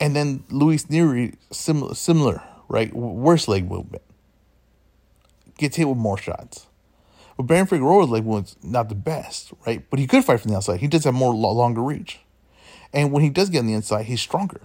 And 0.00 0.16
then 0.16 0.44
Luis 0.50 0.86
Nery, 0.86 1.36
similar 1.50 1.94
similar, 1.94 2.42
right? 2.68 2.94
Worse 2.94 3.48
leg 3.48 3.68
movement. 3.68 4.02
Gets 5.58 5.76
hit 5.76 5.88
with 5.88 5.98
more 5.98 6.18
shots. 6.18 6.66
But 7.36 7.44
Baron 7.44 7.66
Figueroa's 7.66 8.08
leg 8.08 8.24
movement's 8.24 8.56
not 8.62 8.88
the 8.88 8.94
best, 8.94 9.52
right? 9.66 9.84
But 9.90 9.98
he 9.98 10.06
could 10.06 10.24
fight 10.24 10.40
from 10.40 10.50
the 10.50 10.56
outside. 10.56 10.80
He 10.80 10.88
does 10.88 11.04
have 11.04 11.14
more 11.14 11.34
longer 11.34 11.82
reach. 11.82 12.20
And 12.92 13.10
when 13.10 13.22
he 13.22 13.30
does 13.30 13.50
get 13.50 13.60
on 13.60 13.66
the 13.66 13.72
inside, 13.72 14.04
he's 14.06 14.20
stronger, 14.20 14.60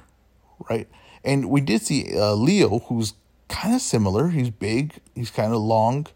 right? 0.69 0.87
And 1.23 1.49
we 1.49 1.61
did 1.61 1.81
see 1.81 2.15
uh, 2.15 2.33
Leo, 2.33 2.79
who's 2.79 3.13
kind 3.47 3.75
of 3.75 3.81
similar. 3.81 4.29
He's 4.29 4.49
big, 4.49 4.93
he's 5.15 5.31
kind 5.31 5.53
of 5.53 5.59
long. 5.59 6.07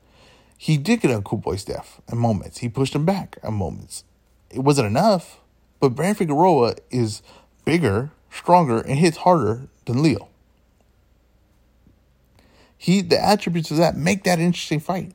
He 0.58 0.78
did 0.78 1.02
get 1.02 1.12
on 1.12 1.24
Cool 1.24 1.40
Boy 1.40 1.58
Steph 1.58 2.00
at 2.08 2.16
moments. 2.16 2.60
He 2.60 2.70
pushed 2.70 2.96
him 2.96 3.06
back 3.06 3.38
at 3.44 3.52
moments. 3.52 4.06
It 4.50 4.60
wasn't 4.60 4.88
enough, 4.88 5.40
but 5.80 5.90
Brand 5.90 6.18
Figueroa 6.18 6.76
is 6.90 7.22
bigger, 7.66 8.12
stronger, 8.32 8.80
and 8.80 8.98
hits 8.98 9.18
harder 9.18 9.68
than 9.86 10.02
Leo. 10.02 10.30
He 12.78 13.02
the 13.02 13.22
attributes 13.22 13.72
of 13.72 13.78
that 13.78 13.98
make 13.98 14.24
that 14.24 14.40
interesting 14.40 14.80
fight. 14.80 15.14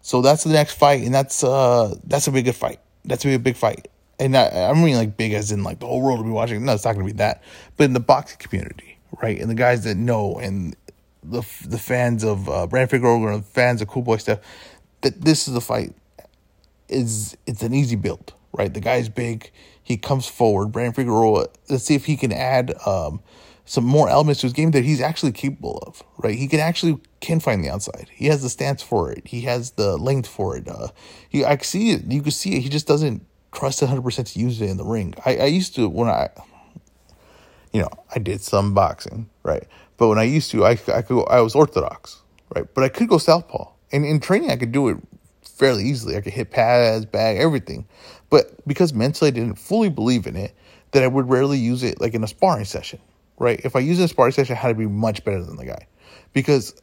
So 0.00 0.22
that's 0.22 0.44
the 0.44 0.50
next 0.50 0.74
fight, 0.74 1.02
and 1.02 1.14
that's 1.14 1.44
uh 1.44 1.96
that's 2.04 2.28
a 2.28 2.32
big 2.32 2.46
good 2.46 2.56
fight. 2.56 2.80
That's 3.04 3.24
a 3.24 3.36
big 3.38 3.56
fight 3.56 3.88
and 4.18 4.36
I, 4.36 4.70
I 4.70 4.74
mean 4.74 4.96
like 4.96 5.16
big 5.16 5.32
as 5.32 5.52
in 5.52 5.62
like 5.62 5.80
the 5.80 5.86
whole 5.86 6.02
world 6.02 6.18
will 6.18 6.26
be 6.26 6.30
watching. 6.30 6.64
No, 6.64 6.74
it's 6.74 6.84
not 6.84 6.94
going 6.94 7.06
to 7.06 7.12
be 7.12 7.18
that, 7.18 7.42
but 7.76 7.84
in 7.84 7.92
the 7.92 8.00
boxing 8.00 8.38
community, 8.38 8.98
right? 9.22 9.40
And 9.40 9.50
the 9.50 9.54
guys 9.54 9.84
that 9.84 9.96
know 9.96 10.38
and 10.38 10.76
the 11.22 11.42
the 11.66 11.78
fans 11.78 12.24
of 12.24 12.48
uh, 12.48 12.66
Brand 12.66 12.90
Figueroa 12.90 13.34
and 13.34 13.44
fans 13.44 13.82
of 13.82 13.88
Cool 13.88 14.02
Boy 14.02 14.16
Steph, 14.16 14.40
that 15.02 15.20
this 15.20 15.48
is 15.48 15.54
a 15.54 15.60
fight. 15.60 15.94
Is 16.88 17.36
it's 17.46 17.62
an 17.62 17.74
easy 17.74 17.96
build, 17.96 18.32
right? 18.52 18.72
The 18.72 18.80
guy's 18.80 19.08
big. 19.08 19.50
He 19.82 19.96
comes 19.96 20.26
forward. 20.26 20.72
Brand 20.72 20.94
Figueroa. 20.96 21.48
Let's 21.68 21.84
see 21.84 21.94
if 21.94 22.06
he 22.06 22.16
can 22.16 22.32
add 22.32 22.74
um, 22.86 23.20
some 23.66 23.84
more 23.84 24.08
elements 24.08 24.40
to 24.40 24.46
his 24.46 24.54
game 24.54 24.70
that 24.70 24.84
he's 24.84 25.00
actually 25.00 25.32
capable 25.32 25.78
of, 25.86 26.02
right? 26.16 26.34
He 26.34 26.48
can 26.48 26.60
actually 26.60 26.98
can 27.20 27.40
find 27.40 27.62
the 27.62 27.68
outside. 27.68 28.08
He 28.10 28.26
has 28.26 28.42
the 28.42 28.48
stance 28.48 28.82
for 28.82 29.12
it. 29.12 29.26
He 29.26 29.42
has 29.42 29.72
the 29.72 29.98
length 29.98 30.28
for 30.28 30.56
it. 30.56 30.66
Uh, 30.66 30.88
he 31.28 31.44
I 31.44 31.58
see 31.58 31.90
it. 31.90 32.10
You 32.10 32.22
can 32.22 32.30
see 32.30 32.56
it. 32.56 32.60
He 32.60 32.70
just 32.70 32.86
doesn't 32.86 33.24
trust 33.52 33.80
100% 33.80 34.32
to 34.32 34.38
use 34.38 34.60
it 34.60 34.70
in 34.70 34.76
the 34.76 34.84
ring. 34.84 35.14
I, 35.24 35.36
I 35.36 35.44
used 35.46 35.74
to, 35.76 35.88
when 35.88 36.08
I, 36.08 36.28
you 37.72 37.80
know, 37.80 37.90
I 38.14 38.18
did 38.18 38.40
some 38.40 38.74
boxing, 38.74 39.28
right? 39.42 39.66
But 39.96 40.08
when 40.08 40.18
I 40.18 40.24
used 40.24 40.50
to, 40.52 40.64
I, 40.64 40.72
I 40.72 41.02
could 41.02 41.08
go, 41.08 41.24
I 41.24 41.40
was 41.40 41.54
orthodox, 41.54 42.22
right? 42.54 42.66
But 42.72 42.84
I 42.84 42.88
could 42.88 43.08
go 43.08 43.18
southpaw. 43.18 43.70
And 43.92 44.04
in 44.04 44.20
training, 44.20 44.50
I 44.50 44.56
could 44.56 44.72
do 44.72 44.88
it 44.88 44.98
fairly 45.42 45.84
easily. 45.84 46.16
I 46.16 46.20
could 46.20 46.32
hit 46.32 46.50
pads, 46.50 47.04
bag, 47.04 47.38
everything. 47.38 47.86
But 48.30 48.66
because 48.66 48.92
mentally 48.92 49.28
I 49.28 49.32
didn't 49.32 49.56
fully 49.56 49.88
believe 49.88 50.26
in 50.26 50.36
it, 50.36 50.54
that 50.92 51.02
I 51.02 51.06
would 51.06 51.28
rarely 51.28 51.58
use 51.58 51.82
it 51.82 52.00
like 52.00 52.14
in 52.14 52.22
a 52.24 52.28
sparring 52.28 52.64
session, 52.64 53.00
right? 53.38 53.60
If 53.64 53.76
I 53.76 53.80
use 53.80 53.98
it 53.98 54.02
in 54.02 54.04
a 54.06 54.08
sparring 54.08 54.32
session, 54.32 54.56
I 54.56 54.58
had 54.58 54.68
to 54.68 54.74
be 54.74 54.86
much 54.86 55.24
better 55.24 55.42
than 55.42 55.56
the 55.56 55.66
guy 55.66 55.86
because 56.32 56.80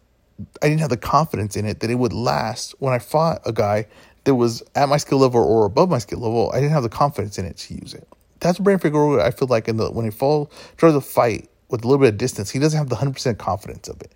I 0.62 0.68
didn't 0.68 0.82
have 0.82 0.90
the 0.90 0.98
confidence 0.98 1.56
in 1.56 1.66
it 1.66 1.80
that 1.80 1.90
it 1.90 1.96
would 1.96 2.14
last 2.14 2.76
when 2.80 2.94
I 2.94 3.00
fought 3.00 3.42
a 3.46 3.54
guy 3.54 3.88
that 4.26 4.36
was 4.36 4.62
at 4.76 4.90
my 4.90 4.98
skill 4.98 5.20
level 5.20 5.42
or 5.42 5.66
above 5.66 5.90
my 5.90 6.00
skill 6.00 6.20
level, 6.20 6.52
I 6.54 6.60
didn't 6.60 6.74
have 6.74 6.84
the 6.84 6.90
confidence 6.90 7.38
in 7.40 7.46
it 7.46 7.58
to 7.58 7.76
use 7.76 7.94
it. 7.94 8.08
That's 8.40 8.60
Brand 8.60 8.82
Figueroa. 8.82 9.24
I 9.24 9.32
feel 9.32 9.48
like 9.48 9.68
in 9.68 9.78
the 9.78 9.90
when 9.90 10.06
he 10.06 10.12
falls 10.12 10.50
tries 10.78 10.94
to 10.94 11.02
fight 11.02 11.50
with 11.70 11.84
a 11.84 11.88
little 11.88 12.04
bit 12.04 12.14
of 12.14 12.18
distance, 12.18 12.50
he 12.50 12.60
doesn't 12.60 12.78
have 12.78 12.90
the 12.90 12.96
hundred 12.96 13.14
percent 13.14 13.38
confidence 13.38 13.88
of 13.88 14.02
it. 14.02 14.12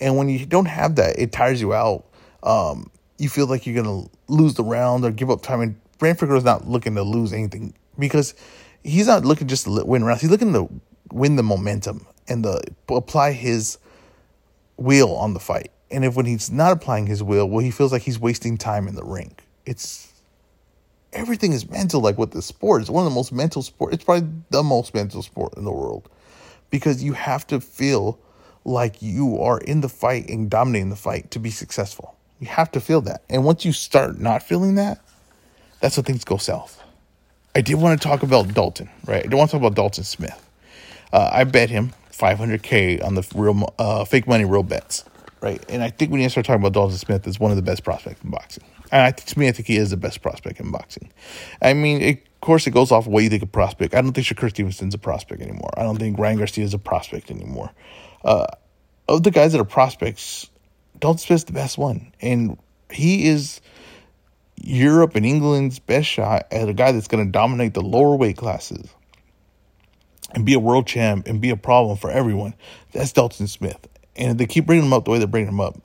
And 0.00 0.16
when 0.16 0.28
you 0.28 0.44
don't 0.44 0.66
have 0.66 0.96
that, 0.96 1.18
it 1.18 1.32
tires 1.32 1.60
you 1.60 1.72
out. 1.72 2.04
Um, 2.42 2.90
you 3.18 3.28
feel 3.28 3.46
like 3.46 3.66
you're 3.66 3.82
gonna 3.82 4.06
lose 4.28 4.54
the 4.54 4.64
round 4.64 5.04
or 5.04 5.10
give 5.10 5.30
up 5.30 5.42
time. 5.42 5.60
And 5.60 5.76
Brand 5.98 6.18
Figueroa's 6.18 6.44
not 6.44 6.68
looking 6.68 6.94
to 6.96 7.02
lose 7.02 7.32
anything 7.32 7.74
because 7.98 8.34
he's 8.82 9.06
not 9.06 9.24
looking 9.24 9.48
just 9.48 9.64
to 9.64 9.84
win 9.84 10.04
rounds. 10.04 10.22
He's 10.22 10.30
looking 10.30 10.52
to 10.52 10.68
win 11.12 11.36
the 11.36 11.42
momentum 11.42 12.06
and 12.28 12.44
the 12.44 12.62
apply 12.88 13.32
his 13.32 13.78
wheel 14.76 15.10
on 15.12 15.34
the 15.34 15.40
fight. 15.40 15.70
And 15.90 16.04
if 16.04 16.16
when 16.16 16.26
he's 16.26 16.50
not 16.50 16.72
applying 16.72 17.06
his 17.06 17.22
will, 17.22 17.48
well, 17.48 17.60
he 17.64 17.70
feels 17.70 17.92
like 17.92 18.02
he's 18.02 18.18
wasting 18.18 18.58
time 18.58 18.88
in 18.88 18.94
the 18.94 19.04
ring. 19.04 19.36
It's 19.64 20.12
everything 21.12 21.52
is 21.52 21.68
mental. 21.68 22.00
Like 22.00 22.18
with 22.18 22.32
the 22.32 22.42
sport, 22.42 22.82
it's 22.82 22.90
one 22.90 23.06
of 23.06 23.10
the 23.10 23.14
most 23.14 23.32
mental 23.32 23.62
sport. 23.62 23.94
It's 23.94 24.04
probably 24.04 24.28
the 24.50 24.62
most 24.62 24.94
mental 24.94 25.22
sport 25.22 25.54
in 25.56 25.64
the 25.64 25.72
world 25.72 26.08
because 26.70 27.02
you 27.02 27.12
have 27.12 27.46
to 27.48 27.60
feel 27.60 28.18
like 28.64 29.00
you 29.00 29.40
are 29.40 29.58
in 29.58 29.80
the 29.80 29.88
fight 29.88 30.28
and 30.28 30.50
dominating 30.50 30.90
the 30.90 30.96
fight 30.96 31.30
to 31.30 31.38
be 31.38 31.50
successful. 31.50 32.16
You 32.40 32.48
have 32.48 32.70
to 32.72 32.80
feel 32.80 33.00
that. 33.02 33.22
And 33.30 33.44
once 33.44 33.64
you 33.64 33.72
start 33.72 34.18
not 34.18 34.42
feeling 34.42 34.74
that, 34.74 35.00
that's 35.80 35.96
when 35.96 36.04
things 36.04 36.24
go 36.24 36.36
south. 36.36 36.82
I 37.54 37.60
did 37.62 37.76
want 37.76 38.00
to 38.00 38.06
talk 38.06 38.22
about 38.22 38.52
Dalton, 38.52 38.90
right? 39.06 39.24
I 39.24 39.28
don't 39.28 39.38
want 39.38 39.50
to 39.50 39.56
talk 39.56 39.62
about 39.62 39.76
Dalton 39.76 40.04
Smith. 40.04 40.42
Uh, 41.12 41.30
I 41.32 41.44
bet 41.44 41.70
him 41.70 41.94
500k 42.12 43.02
on 43.02 43.14
the 43.14 43.26
real 43.34 43.72
uh, 43.78 44.04
fake 44.04 44.26
money 44.26 44.44
real 44.44 44.62
bets, 44.62 45.04
right? 45.46 45.64
And 45.68 45.82
I 45.82 45.90
think 45.90 46.10
when 46.10 46.20
you 46.20 46.28
start 46.28 46.46
talking 46.46 46.60
about 46.60 46.72
Dalton 46.72 46.98
Smith 46.98 47.26
as 47.26 47.38
one 47.38 47.52
of 47.52 47.56
the 47.56 47.62
best 47.62 47.84
prospects 47.84 48.22
in 48.24 48.30
boxing. 48.30 48.64
And 48.90 49.02
I, 49.02 49.10
to 49.12 49.38
me, 49.38 49.48
I 49.48 49.52
think 49.52 49.68
he 49.68 49.76
is 49.76 49.90
the 49.90 49.96
best 49.96 50.20
prospect 50.22 50.58
in 50.58 50.70
boxing. 50.72 51.12
I 51.62 51.72
mean, 51.72 52.02
it, 52.02 52.18
of 52.18 52.40
course, 52.40 52.66
it 52.66 52.72
goes 52.72 52.90
off 52.90 53.06
what 53.06 53.22
you 53.22 53.30
think 53.30 53.42
a 53.42 53.46
prospect. 53.46 53.94
I 53.94 54.02
don't 54.02 54.12
think 54.12 54.26
Shakur 54.26 54.50
Stevenson's 54.50 54.94
a 54.94 54.98
prospect 54.98 55.40
anymore. 55.42 55.70
I 55.76 55.82
don't 55.82 55.98
think 55.98 56.18
Ryan 56.18 56.38
Garcia 56.38 56.64
is 56.64 56.74
a 56.74 56.78
prospect 56.78 57.30
anymore. 57.30 57.70
Uh, 58.24 58.46
of 59.08 59.22
the 59.22 59.30
guys 59.30 59.52
that 59.52 59.60
are 59.60 59.64
prospects, 59.64 60.50
Dalton 60.98 61.18
Smith's 61.18 61.44
the 61.44 61.52
best 61.52 61.78
one, 61.78 62.12
and 62.20 62.58
he 62.90 63.28
is 63.28 63.60
Europe 64.56 65.14
and 65.14 65.24
England's 65.24 65.78
best 65.78 66.08
shot 66.08 66.46
at 66.50 66.68
a 66.68 66.74
guy 66.74 66.90
that's 66.92 67.08
going 67.08 67.24
to 67.24 67.30
dominate 67.30 67.74
the 67.74 67.82
lower 67.82 68.16
weight 68.16 68.36
classes 68.36 68.88
and 70.34 70.44
be 70.44 70.54
a 70.54 70.58
world 70.58 70.86
champ 70.86 71.28
and 71.28 71.40
be 71.40 71.50
a 71.50 71.56
problem 71.56 71.96
for 71.96 72.10
everyone. 72.10 72.54
That's 72.92 73.12
Dalton 73.12 73.46
Smith. 73.46 73.88
And 74.16 74.32
if 74.32 74.36
they 74.38 74.46
keep 74.46 74.66
bringing 74.66 74.86
him 74.86 74.92
up 74.92 75.04
the 75.04 75.10
way 75.10 75.18
they're 75.18 75.26
bringing 75.26 75.50
him 75.50 75.60
up, 75.60 75.76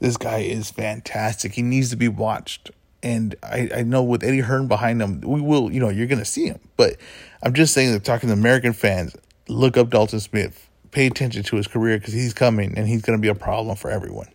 this 0.00 0.16
guy 0.16 0.38
is 0.38 0.70
fantastic. 0.70 1.54
He 1.54 1.62
needs 1.62 1.90
to 1.90 1.96
be 1.96 2.08
watched. 2.08 2.70
And 3.02 3.36
I, 3.42 3.70
I 3.76 3.82
know 3.82 4.02
with 4.02 4.24
Eddie 4.24 4.40
Hearn 4.40 4.68
behind 4.68 5.00
him, 5.00 5.20
we 5.20 5.40
will, 5.40 5.70
you 5.70 5.80
know, 5.80 5.88
you're 5.88 6.06
going 6.06 6.18
to 6.18 6.24
see 6.24 6.46
him. 6.46 6.60
But 6.76 6.96
I'm 7.42 7.54
just 7.54 7.72
saying 7.72 7.92
that 7.92 8.04
talking 8.04 8.28
to 8.28 8.32
American 8.32 8.72
fans, 8.72 9.16
look 9.48 9.76
up 9.76 9.90
Dalton 9.90 10.20
Smith, 10.20 10.68
pay 10.90 11.06
attention 11.06 11.42
to 11.44 11.56
his 11.56 11.68
career 11.68 11.98
because 11.98 12.14
he's 12.14 12.34
coming 12.34 12.76
and 12.76 12.88
he's 12.88 13.02
going 13.02 13.18
to 13.18 13.22
be 13.22 13.28
a 13.28 13.34
problem 13.34 13.76
for 13.76 13.90
everyone. 13.90 14.28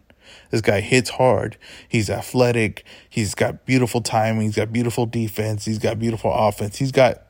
This 0.51 0.61
guy 0.61 0.81
hits 0.81 1.09
hard. 1.09 1.57
He's 1.87 2.09
athletic. 2.09 2.85
He's 3.09 3.35
got 3.35 3.65
beautiful 3.65 4.01
timing. 4.01 4.43
He's 4.43 4.55
got 4.55 4.71
beautiful 4.71 5.05
defense. 5.05 5.65
He's 5.65 5.79
got 5.79 5.97
beautiful 5.97 6.31
offense. 6.33 6.77
He's 6.77 6.91
got 6.91 7.23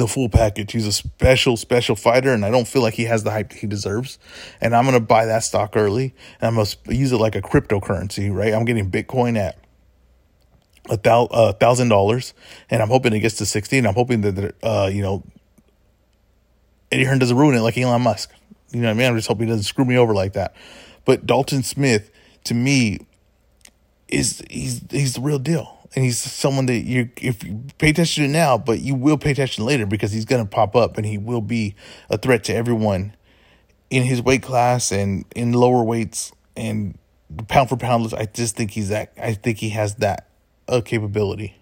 the 0.00 0.08
full 0.08 0.28
package. 0.28 0.72
He's 0.72 0.86
a 0.86 0.92
special, 0.92 1.56
special 1.56 1.94
fighter, 1.94 2.32
and 2.32 2.44
I 2.44 2.50
don't 2.50 2.66
feel 2.66 2.82
like 2.82 2.94
he 2.94 3.04
has 3.04 3.22
the 3.22 3.30
hype 3.30 3.52
he 3.52 3.66
deserves. 3.66 4.18
And 4.60 4.74
I'm 4.74 4.84
gonna 4.84 4.98
buy 4.98 5.26
that 5.26 5.44
stock 5.44 5.76
early, 5.76 6.14
and 6.40 6.48
I'm 6.48 6.54
gonna 6.56 6.96
use 6.96 7.12
it 7.12 7.18
like 7.18 7.36
a 7.36 7.42
cryptocurrency, 7.42 8.34
right? 8.34 8.52
I'm 8.52 8.64
getting 8.64 8.90
Bitcoin 8.90 9.38
at 9.38 9.58
a 10.88 11.52
thousand 11.52 11.88
dollars, 11.88 12.34
and 12.70 12.82
I'm 12.82 12.88
hoping 12.88 13.12
it 13.12 13.20
gets 13.20 13.36
to 13.36 13.46
sixty, 13.46 13.78
and 13.78 13.86
I'm 13.86 13.94
hoping 13.94 14.22
that 14.22 14.54
uh, 14.62 14.90
you 14.92 15.02
know 15.02 15.22
Eddie 16.90 17.04
Hearn 17.04 17.18
doesn't 17.18 17.36
ruin 17.36 17.54
it 17.54 17.60
like 17.60 17.76
Elon 17.78 18.02
Musk. 18.02 18.32
You 18.72 18.80
know 18.80 18.88
what 18.88 18.92
I 18.92 18.94
mean? 18.94 19.06
I'm 19.06 19.16
just 19.16 19.28
hoping 19.28 19.46
he 19.46 19.52
doesn't 19.52 19.64
screw 19.64 19.84
me 19.84 19.98
over 19.98 20.14
like 20.14 20.32
that. 20.32 20.54
But 21.04 21.26
Dalton 21.26 21.62
Smith, 21.62 22.10
to 22.44 22.54
me, 22.54 23.06
is 24.08 24.42
he's 24.48 24.80
he's 24.90 25.14
the 25.14 25.20
real 25.20 25.38
deal 25.38 25.79
and 25.94 26.04
he's 26.04 26.18
someone 26.18 26.66
that 26.66 26.80
you 26.80 27.10
if 27.16 27.42
you 27.42 27.64
pay 27.78 27.90
attention 27.90 28.24
to 28.24 28.30
now, 28.30 28.56
but 28.56 28.80
you 28.80 28.94
will 28.94 29.18
pay 29.18 29.32
attention 29.32 29.64
later 29.64 29.86
because 29.86 30.12
he's 30.12 30.24
to 30.24 30.44
pop 30.44 30.76
up 30.76 30.96
and 30.96 31.06
he 31.06 31.18
will 31.18 31.40
be 31.40 31.74
a 32.08 32.16
threat 32.16 32.44
to 32.44 32.54
everyone 32.54 33.14
in 33.90 34.04
his 34.04 34.22
weight 34.22 34.42
class 34.42 34.92
and 34.92 35.24
in 35.34 35.52
lower 35.52 35.82
weights 35.82 36.32
and 36.56 36.96
pound 37.48 37.68
for 37.68 37.76
pound. 37.76 38.12
I 38.16 38.26
just 38.26 38.56
think 38.56 38.70
he's 38.70 38.88
that. 38.90 39.12
I 39.20 39.34
think 39.34 39.58
he 39.58 39.70
has 39.70 39.96
that 39.96 40.28
uh, 40.68 40.80
capability, 40.80 41.56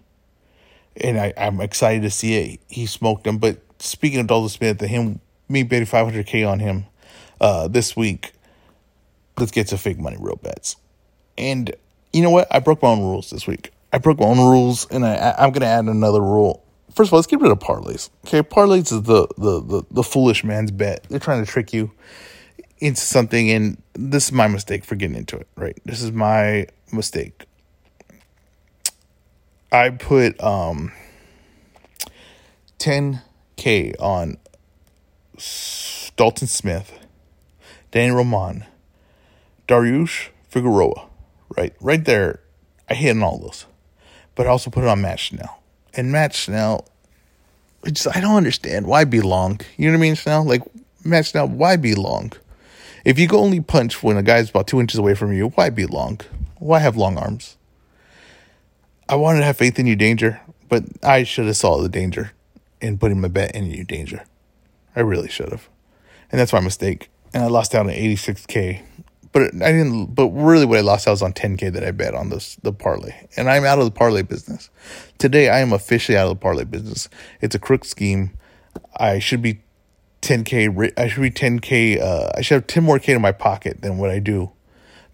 and 0.95 1.19
I, 1.19 1.33
I'm 1.35 1.59
excited 1.59 2.03
to 2.03 2.11
see 2.11 2.35
it. 2.35 2.59
He 2.67 2.85
smoked 2.85 3.25
him. 3.25 3.39
But 3.39 3.61
speaking 3.79 4.19
of 4.19 4.27
Dalton 4.27 4.49
Smith, 4.49 4.79
him 4.79 5.19
me 5.47 5.63
betting 5.63 5.87
500k 5.87 6.47
on 6.47 6.59
him 6.59 6.85
uh, 7.41 7.67
this 7.67 7.95
week. 7.95 8.33
Let's 9.39 9.51
get 9.51 9.67
to 9.67 9.77
fake 9.77 9.97
money 9.97 10.17
real 10.19 10.35
bets, 10.35 10.75
and 11.37 11.73
you 12.13 12.21
know 12.21 12.29
what? 12.29 12.47
I 12.51 12.59
broke 12.59 12.83
my 12.83 12.89
own 12.89 12.99
rules 12.99 13.31
this 13.31 13.47
week. 13.47 13.71
I 13.91 13.97
broke 13.97 14.19
my 14.19 14.25
own 14.25 14.37
rules, 14.37 14.87
and 14.91 15.05
I, 15.05 15.35
I'm 15.37 15.51
going 15.51 15.61
to 15.61 15.67
add 15.67 15.85
another 15.85 16.21
rule. 16.21 16.63
First 16.93 17.09
of 17.09 17.13
all, 17.13 17.17
let's 17.17 17.27
get 17.27 17.41
rid 17.41 17.51
of 17.51 17.59
parlays. 17.59 18.09
Okay, 18.25 18.41
parlays 18.41 18.91
is 18.91 19.03
the, 19.03 19.27
the 19.37 19.61
the 19.61 19.83
the 19.89 20.03
foolish 20.03 20.43
man's 20.43 20.71
bet. 20.71 21.05
They're 21.09 21.19
trying 21.19 21.43
to 21.43 21.49
trick 21.49 21.73
you 21.73 21.91
into 22.79 23.01
something, 23.01 23.49
and 23.49 23.81
this 23.93 24.25
is 24.25 24.31
my 24.31 24.47
mistake 24.47 24.83
for 24.83 24.95
getting 24.95 25.15
into 25.15 25.37
it. 25.37 25.47
Right, 25.55 25.79
this 25.85 26.01
is 26.01 26.11
my 26.11 26.67
mistake. 26.91 27.45
I 29.71 29.89
put 29.89 30.41
um 30.43 30.91
10k 32.79 33.95
on 33.99 34.37
Dalton 36.15 36.47
Smith, 36.47 36.91
Danny 37.91 38.11
Roman, 38.11 38.65
Dariush 39.67 40.29
Figueroa. 40.49 41.07
Right, 41.57 41.73
right 41.81 42.03
there, 42.03 42.41
I 42.89 42.93
hit 42.93 43.15
on 43.15 43.23
all 43.23 43.39
those 43.39 43.65
but 44.39 44.47
I 44.47 44.51
also 44.51 44.69
put 44.69 44.85
it 44.85 44.87
on 44.87 45.01
Matt 45.01 45.19
Schnell. 45.19 45.61
And 45.93 46.13
Matt 46.13 46.33
Schnell, 46.33 46.87
I 47.83 47.89
just 47.89 48.07
I 48.15 48.21
don't 48.21 48.37
understand 48.37 48.87
why 48.87 49.03
be 49.03 49.19
long. 49.19 49.59
You 49.75 49.87
know 49.87 49.91
what 49.91 49.97
I 49.97 50.01
mean, 50.01 50.15
Schnell? 50.15 50.45
Like 50.45 50.61
Matt 51.03 51.25
Schnell, 51.25 51.49
why 51.49 51.75
be 51.75 51.93
long? 51.93 52.31
If 53.03 53.19
you 53.19 53.27
can 53.27 53.37
only 53.37 53.59
punch 53.59 54.01
when 54.01 54.15
a 54.15 54.23
guy's 54.23 54.49
about 54.49 54.65
two 54.65 54.79
inches 54.79 54.97
away 54.97 55.13
from 55.13 55.33
you, 55.33 55.49
why 55.49 55.69
be 55.69 55.85
long? 55.85 56.21
Why 56.57 56.79
have 56.79 56.95
long 56.95 57.17
arms? 57.17 57.57
I 59.09 59.17
wanted 59.17 59.39
to 59.39 59.45
have 59.45 59.57
faith 59.57 59.77
in 59.77 59.87
you, 59.87 59.97
danger, 59.97 60.39
but 60.69 60.85
I 61.03 61.23
should 61.23 61.47
have 61.47 61.57
saw 61.57 61.81
the 61.81 61.89
danger 61.89 62.31
in 62.79 62.97
putting 62.97 63.19
my 63.19 63.27
bet 63.27 63.53
in 63.53 63.69
you, 63.69 63.83
danger. 63.83 64.23
I 64.95 65.01
really 65.01 65.27
should 65.27 65.51
have, 65.51 65.67
and 66.31 66.39
that's 66.39 66.53
my 66.53 66.61
mistake. 66.61 67.09
And 67.33 67.43
I 67.43 67.47
lost 67.47 67.75
out 67.75 67.87
on 67.87 67.91
86k 67.91 68.83
but 69.31 69.53
I 69.61 69.71
didn't. 69.71 70.15
But 70.15 70.29
really, 70.29 70.65
what 70.65 70.79
I 70.79 70.81
lost 70.81 71.07
out 71.07 71.11
was 71.11 71.21
on 71.21 71.33
10k 71.33 71.71
that 71.73 71.83
I 71.83 71.91
bet 71.91 72.15
on 72.15 72.29
this 72.29 72.55
the 72.57 72.73
parlay, 72.73 73.13
and 73.35 73.49
I'm 73.49 73.65
out 73.65 73.79
of 73.79 73.85
the 73.85 73.91
parlay 73.91 74.21
business. 74.21 74.69
Today, 75.17 75.49
I 75.49 75.59
am 75.59 75.73
officially 75.73 76.17
out 76.17 76.29
of 76.29 76.37
the 76.37 76.41
parlay 76.41 76.63
business. 76.63 77.09
It's 77.41 77.55
a 77.55 77.59
crook 77.59 77.85
scheme. 77.85 78.31
I 78.97 79.19
should 79.19 79.41
be 79.41 79.61
10k. 80.21 80.93
I 80.97 81.07
should 81.07 81.21
be 81.21 81.31
10k. 81.31 82.01
Uh, 82.01 82.31
I 82.35 82.41
should 82.41 82.55
have 82.55 82.67
10 82.67 82.83
more 82.83 82.99
k 82.99 83.13
in 83.13 83.21
my 83.21 83.31
pocket 83.31 83.81
than 83.81 83.97
what 83.97 84.09
I 84.09 84.19
do 84.19 84.51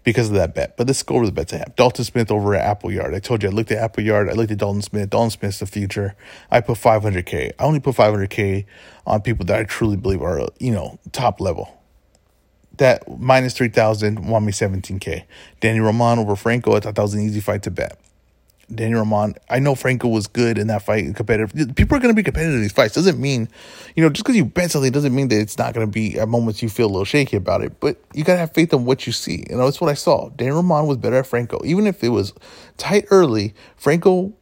because 0.02 0.28
of 0.28 0.34
that 0.34 0.54
bet. 0.54 0.76
But 0.76 0.86
let's 0.86 1.02
go 1.02 1.16
over 1.16 1.26
the 1.26 1.32
bets 1.32 1.52
I 1.52 1.58
have. 1.58 1.74
Dalton 1.76 2.04
Smith 2.04 2.30
over 2.30 2.54
at 2.54 2.64
Appleyard. 2.64 3.12
I 3.12 3.18
told 3.18 3.42
you 3.42 3.48
I 3.48 3.52
looked 3.52 3.72
at 3.72 3.78
Appleyard. 3.78 4.30
I 4.30 4.32
looked 4.32 4.52
at 4.52 4.58
Dalton 4.58 4.82
Smith. 4.82 5.10
Dalton 5.10 5.30
Smith's 5.30 5.58
the 5.58 5.66
future. 5.66 6.14
I 6.50 6.60
put 6.60 6.78
500k. 6.78 7.52
I 7.58 7.62
only 7.64 7.80
put 7.80 7.96
500k 7.96 8.64
on 9.04 9.20
people 9.20 9.44
that 9.46 9.58
I 9.58 9.64
truly 9.64 9.96
believe 9.96 10.22
are 10.22 10.48
you 10.58 10.72
know 10.72 10.98
top 11.12 11.40
level 11.40 11.75
that 12.78 13.04
minus 13.18 13.54
3,000 13.54 14.28
won 14.28 14.44
me 14.44 14.52
17K. 14.52 15.24
Danny 15.60 15.80
Roman 15.80 16.18
over 16.18 16.36
Franco, 16.36 16.74
I 16.74 16.80
thought 16.80 16.94
that 16.94 17.02
was 17.02 17.14
an 17.14 17.22
easy 17.22 17.40
fight 17.40 17.62
to 17.64 17.70
bet. 17.70 17.98
Danny 18.74 18.94
Roman, 18.94 19.34
I 19.48 19.60
know 19.60 19.76
Franco 19.76 20.08
was 20.08 20.26
good 20.26 20.58
in 20.58 20.66
that 20.66 20.82
fight, 20.82 21.14
competitive. 21.14 21.76
People 21.76 21.96
are 21.96 22.00
going 22.00 22.12
to 22.12 22.16
be 22.16 22.24
competitive 22.24 22.56
in 22.56 22.62
these 22.62 22.72
fights. 22.72 22.94
Doesn't 22.94 23.20
mean, 23.20 23.48
you 23.94 24.02
know, 24.02 24.10
just 24.10 24.24
because 24.24 24.36
you 24.36 24.44
bet 24.44 24.72
something 24.72 24.90
doesn't 24.90 25.14
mean 25.14 25.28
that 25.28 25.38
it's 25.38 25.56
not 25.56 25.72
going 25.72 25.86
to 25.86 25.90
be 25.90 26.18
at 26.18 26.28
moments 26.28 26.62
you 26.62 26.68
feel 26.68 26.86
a 26.86 26.88
little 26.88 27.04
shaky 27.04 27.36
about 27.36 27.62
it. 27.62 27.78
But 27.78 27.98
you 28.12 28.24
got 28.24 28.34
to 28.34 28.40
have 28.40 28.52
faith 28.52 28.72
in 28.72 28.84
what 28.84 29.06
you 29.06 29.12
see. 29.12 29.44
You 29.48 29.56
know, 29.56 29.66
that's 29.66 29.80
what 29.80 29.88
I 29.88 29.94
saw. 29.94 30.30
Danny 30.30 30.50
Roman 30.50 30.86
was 30.86 30.96
better 30.96 31.16
at 31.16 31.26
Franco. 31.28 31.60
Even 31.64 31.86
if 31.86 32.02
it 32.02 32.08
was 32.08 32.32
tight 32.76 33.04
early, 33.10 33.54
Franco 33.76 34.32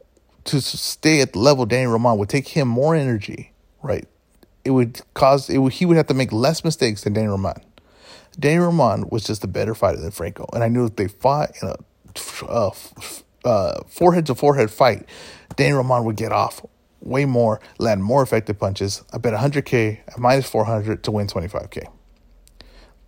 to 0.44 0.60
stay 0.60 1.20
at 1.20 1.34
the 1.34 1.38
level 1.38 1.66
Danny 1.66 1.86
Roman 1.86 2.16
would 2.18 2.28
take 2.28 2.48
him 2.48 2.68
more 2.68 2.94
energy, 2.94 3.52
right? 3.82 4.06
It 4.64 4.70
would 4.70 5.02
cause, 5.12 5.50
it 5.50 5.58
would, 5.58 5.74
he 5.74 5.84
would 5.84 5.98
have 5.98 6.06
to 6.06 6.14
make 6.14 6.32
less 6.32 6.64
mistakes 6.64 7.04
than 7.04 7.12
Danny 7.12 7.28
Roman. 7.28 7.60
Danny 8.38 8.58
Roman 8.58 9.08
was 9.10 9.24
just 9.24 9.44
a 9.44 9.46
better 9.46 9.74
fighter 9.74 10.00
than 10.00 10.10
Franco, 10.10 10.46
and 10.52 10.64
I 10.64 10.68
knew 10.68 10.86
if 10.86 10.96
they 10.96 11.08
fought 11.08 11.52
in 11.62 11.68
a 11.68 11.76
uh, 12.48 12.70
uh, 13.44 13.82
forehead 13.86 14.26
to 14.26 14.34
forehead 14.34 14.70
fight, 14.70 15.06
Danny 15.56 15.72
Roman 15.72 16.04
would 16.04 16.16
get 16.16 16.32
off 16.32 16.64
way 17.00 17.24
more, 17.24 17.60
land 17.78 18.02
more 18.02 18.22
effective 18.22 18.58
punches. 18.58 19.02
I 19.12 19.18
bet 19.18 19.34
100k 19.34 20.00
at 20.08 20.18
minus 20.18 20.48
400 20.48 21.04
to 21.04 21.10
win 21.10 21.26
25k. 21.26 21.86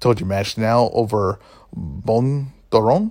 Told 0.00 0.20
you 0.20 0.26
Matt 0.26 0.46
Schnell 0.46 0.90
over 0.92 1.38
Bon 1.74 2.52
Doron, 2.70 3.10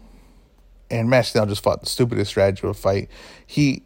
and 0.89 1.09
Matt 1.09 1.25
Schnell 1.25 1.47
just 1.47 1.63
fought 1.63 1.81
the 1.81 1.89
stupidest 1.89 2.29
strategy 2.29 2.61
of 2.67 2.69
a 2.69 2.73
fight. 2.73 3.09
He 3.45 3.83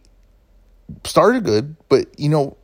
started 1.06 1.44
good, 1.44 1.76
but 1.88 2.08
you 2.20 2.30
know, 2.30 2.58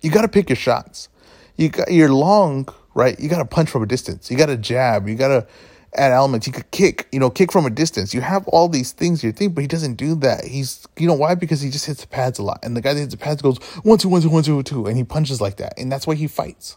you 0.00 0.10
got 0.10 0.22
to 0.22 0.28
pick 0.28 0.48
your 0.48 0.56
shots. 0.56 1.08
You 1.56 1.68
got 1.68 1.92
you're 1.92 2.12
long 2.12 2.68
right? 2.94 3.18
You 3.18 3.28
got 3.28 3.38
to 3.38 3.44
punch 3.44 3.70
from 3.70 3.82
a 3.82 3.86
distance. 3.86 4.30
You 4.30 4.36
got 4.36 4.46
to 4.46 4.56
jab. 4.56 5.08
You 5.08 5.14
got 5.14 5.28
to 5.28 5.46
add 5.94 6.12
elements. 6.12 6.46
You 6.46 6.52
could 6.52 6.70
kick, 6.70 7.08
you 7.12 7.20
know, 7.20 7.30
kick 7.30 7.52
from 7.52 7.66
a 7.66 7.70
distance. 7.70 8.14
You 8.14 8.20
have 8.20 8.46
all 8.48 8.68
these 8.68 8.92
things 8.92 9.22
you 9.22 9.32
think, 9.32 9.54
but 9.54 9.60
he 9.60 9.68
doesn't 9.68 9.94
do 9.94 10.14
that. 10.16 10.44
He's, 10.44 10.86
you 10.98 11.06
know, 11.06 11.14
why? 11.14 11.34
Because 11.34 11.60
he 11.60 11.70
just 11.70 11.86
hits 11.86 12.00
the 12.00 12.06
pads 12.06 12.38
a 12.38 12.42
lot. 12.42 12.60
And 12.62 12.76
the 12.76 12.80
guy 12.80 12.94
that 12.94 13.00
hits 13.00 13.14
the 13.14 13.18
pads 13.18 13.42
goes 13.42 13.58
one, 13.82 13.98
two, 13.98 14.08
one, 14.08 14.22
two, 14.22 14.30
one, 14.30 14.42
two, 14.42 14.62
two, 14.62 14.86
and 14.86 14.96
he 14.96 15.04
punches 15.04 15.40
like 15.40 15.56
that. 15.56 15.78
And 15.78 15.90
that's 15.90 16.06
why 16.06 16.14
he 16.14 16.26
fights. 16.26 16.76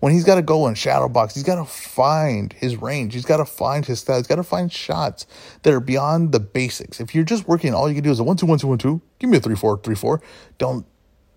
When 0.00 0.12
he's 0.12 0.24
got 0.24 0.34
to 0.34 0.42
go 0.42 0.66
and 0.66 0.76
shadow 0.76 1.08
box, 1.08 1.34
he's 1.34 1.42
got 1.42 1.54
to 1.56 1.64
find 1.64 2.52
his 2.52 2.76
range. 2.76 3.14
He's 3.14 3.24
got 3.24 3.38
to 3.38 3.46
find 3.46 3.84
his 3.84 4.00
style. 4.00 4.18
He's 4.18 4.26
got 4.26 4.36
to 4.36 4.42
find 4.42 4.70
shots 4.70 5.26
that 5.62 5.72
are 5.72 5.80
beyond 5.80 6.32
the 6.32 6.40
basics. 6.40 7.00
If 7.00 7.14
you're 7.14 7.24
just 7.24 7.48
working, 7.48 7.72
all 7.72 7.88
you 7.88 7.94
can 7.94 8.04
do 8.04 8.10
is 8.10 8.20
a 8.20 8.24
one, 8.24 8.36
two, 8.36 8.44
one, 8.44 8.58
two, 8.58 8.66
one, 8.66 8.78
two. 8.78 9.00
Give 9.18 9.30
me 9.30 9.38
a 9.38 9.40
three, 9.40 9.56
four, 9.56 9.78
three, 9.78 9.94
four. 9.94 10.20
Don't. 10.58 10.86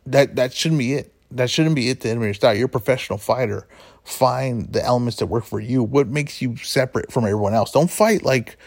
That 0.06 0.36
that 0.38 0.54
shouldn't 0.54 0.80
be 0.80 0.94
it. 0.94 1.14
That 1.32 1.50
shouldn't 1.50 1.76
be 1.76 1.90
it 1.90 2.02
to 2.02 2.10
enemy 2.10 2.26
your 2.26 2.34
style. 2.34 2.56
You're 2.56 2.66
a 2.66 2.70
professional 2.70 3.20
fighter 3.20 3.68
find 4.04 4.72
the 4.74 4.84
elements 4.84 5.18
that 5.18 5.28
work 5.28 5.46
for 5.46 5.60
you. 5.60 5.84
What 5.84 6.08
makes 6.08 6.42
you 6.42 6.56
separate 6.58 7.12
from 7.12 7.26
everyone 7.26 7.54
else? 7.54 7.72
Don't 7.72 7.90
fight 7.90 8.24
like 8.24 8.58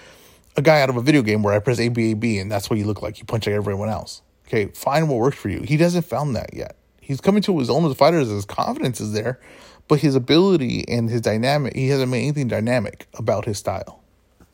a 0.56 0.62
guy 0.62 0.80
out 0.80 0.90
of 0.90 0.96
a 0.96 1.02
video 1.02 1.22
game 1.22 1.42
where 1.42 1.54
I 1.54 1.58
press 1.58 1.80
A 1.80 1.88
B 1.88 2.12
A 2.12 2.14
B 2.14 2.38
and 2.38 2.50
that's 2.50 2.70
what 2.70 2.78
you 2.78 2.84
look 2.84 3.02
like. 3.02 3.18
You 3.18 3.24
punch 3.24 3.46
like 3.46 3.54
everyone 3.54 3.88
else. 3.88 4.22
Okay, 4.46 4.66
find 4.66 5.08
what 5.08 5.18
works 5.18 5.38
for 5.38 5.48
you. 5.48 5.62
He 5.62 5.76
doesn't 5.76 6.02
found 6.02 6.36
that 6.36 6.54
yet. 6.54 6.76
He's 7.00 7.20
coming 7.20 7.42
to 7.42 7.58
his 7.58 7.70
own 7.70 7.84
as 7.84 7.92
a 7.92 7.94
fighter. 7.94 8.18
His 8.18 8.44
confidence 8.44 9.00
is 9.00 9.12
there, 9.12 9.40
but 9.88 10.00
his 10.00 10.14
ability 10.14 10.84
and 10.88 11.10
his 11.10 11.20
dynamic, 11.20 11.74
he 11.74 11.88
hasn't 11.88 12.10
made 12.10 12.22
anything 12.22 12.48
dynamic 12.48 13.06
about 13.14 13.44
his 13.44 13.58
style. 13.58 14.00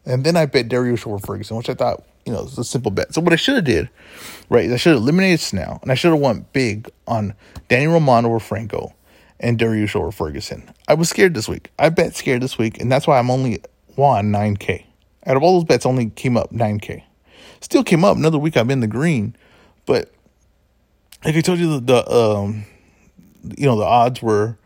And 0.06 0.24
then 0.24 0.36
I 0.36 0.46
bet 0.46 0.68
Dariush 0.68 1.06
over 1.06 1.18
Ferguson, 1.18 1.56
which 1.56 1.68
I 1.68 1.74
thought, 1.74 2.04
you 2.24 2.32
know, 2.32 2.42
it's 2.42 2.58
a 2.58 2.64
simple 2.64 2.90
bet. 2.90 3.14
So 3.14 3.20
what 3.20 3.32
I 3.32 3.36
should 3.36 3.56
have 3.56 3.64
did, 3.64 3.88
right, 4.48 4.70
I 4.70 4.76
should 4.76 4.90
have 4.94 5.02
eliminated 5.02 5.40
Schnell, 5.40 5.78
and 5.82 5.90
I 5.90 5.94
should 5.94 6.10
have 6.10 6.20
went 6.20 6.52
big 6.52 6.90
on 7.06 7.34
Danny 7.68 7.86
Romano 7.86 8.28
over 8.28 8.38
Franco 8.38 8.94
and 9.40 9.58
Dariush 9.58 9.96
over 9.96 10.10
Ferguson. 10.10 10.70
I 10.88 10.94
was 10.94 11.08
scared 11.08 11.34
this 11.34 11.48
week. 11.48 11.70
I 11.78 11.88
bet 11.88 12.14
scared 12.14 12.42
this 12.42 12.58
week, 12.58 12.80
and 12.80 12.90
that's 12.90 13.06
why 13.06 13.18
I'm 13.18 13.30
only 13.30 13.60
won 13.96 14.32
9K. 14.32 14.84
Out 15.26 15.36
of 15.36 15.42
all 15.42 15.54
those 15.54 15.64
bets, 15.64 15.86
only 15.86 16.10
came 16.10 16.36
up 16.36 16.50
9K. 16.52 17.02
Still 17.60 17.84
came 17.84 18.04
up. 18.04 18.16
Another 18.16 18.38
week 18.38 18.56
I'm 18.56 18.70
in 18.70 18.80
the 18.80 18.86
green, 18.86 19.34
but 19.86 20.10
like 21.24 21.34
I 21.34 21.40
told 21.40 21.58
you, 21.58 21.80
the, 21.80 21.80
the 21.80 22.12
um, 22.12 22.64
you 23.56 23.66
know, 23.66 23.76
the 23.76 23.84
odds 23.84 24.22
were 24.22 24.56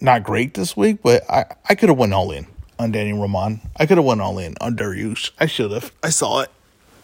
not 0.00 0.24
great 0.24 0.54
this 0.54 0.76
week, 0.76 1.00
but 1.02 1.28
I, 1.30 1.44
I 1.68 1.74
could 1.74 1.88
have 1.88 1.98
went 1.98 2.12
all 2.12 2.32
in 2.32 2.46
on 2.82 2.92
Danny 2.92 3.12
Roman. 3.12 3.60
I 3.76 3.86
could 3.86 3.96
have 3.96 4.04
went 4.04 4.20
all 4.20 4.38
in 4.38 4.54
on 4.60 4.76
Dariush. 4.76 5.30
I 5.38 5.46
should 5.46 5.70
have. 5.70 5.92
I 6.02 6.10
saw 6.10 6.40
it. 6.40 6.50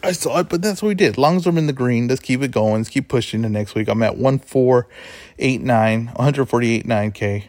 I 0.03 0.13
saw 0.13 0.39
it, 0.41 0.49
but 0.49 0.63
that's 0.63 0.83
what 0.83 0.89
we 0.89 0.95
did. 0.95 1.19
Long 1.19 1.37
as 1.37 1.47
I'm 1.47 1.59
in 1.59 1.67
the 1.67 1.73
green, 1.73 2.09
let's 2.09 2.21
keep 2.21 2.43
it 2.43 2.51
going. 2.51 2.75
Let's 2.75 2.89
keep 2.89 3.09
pushing 3.09 3.43
the 3.43 3.49
next 3.49 3.75
week. 3.75 3.89
I'm 3.89 4.03
at 4.03 4.17
1489, 4.17 6.09
148.9K, 6.15 7.45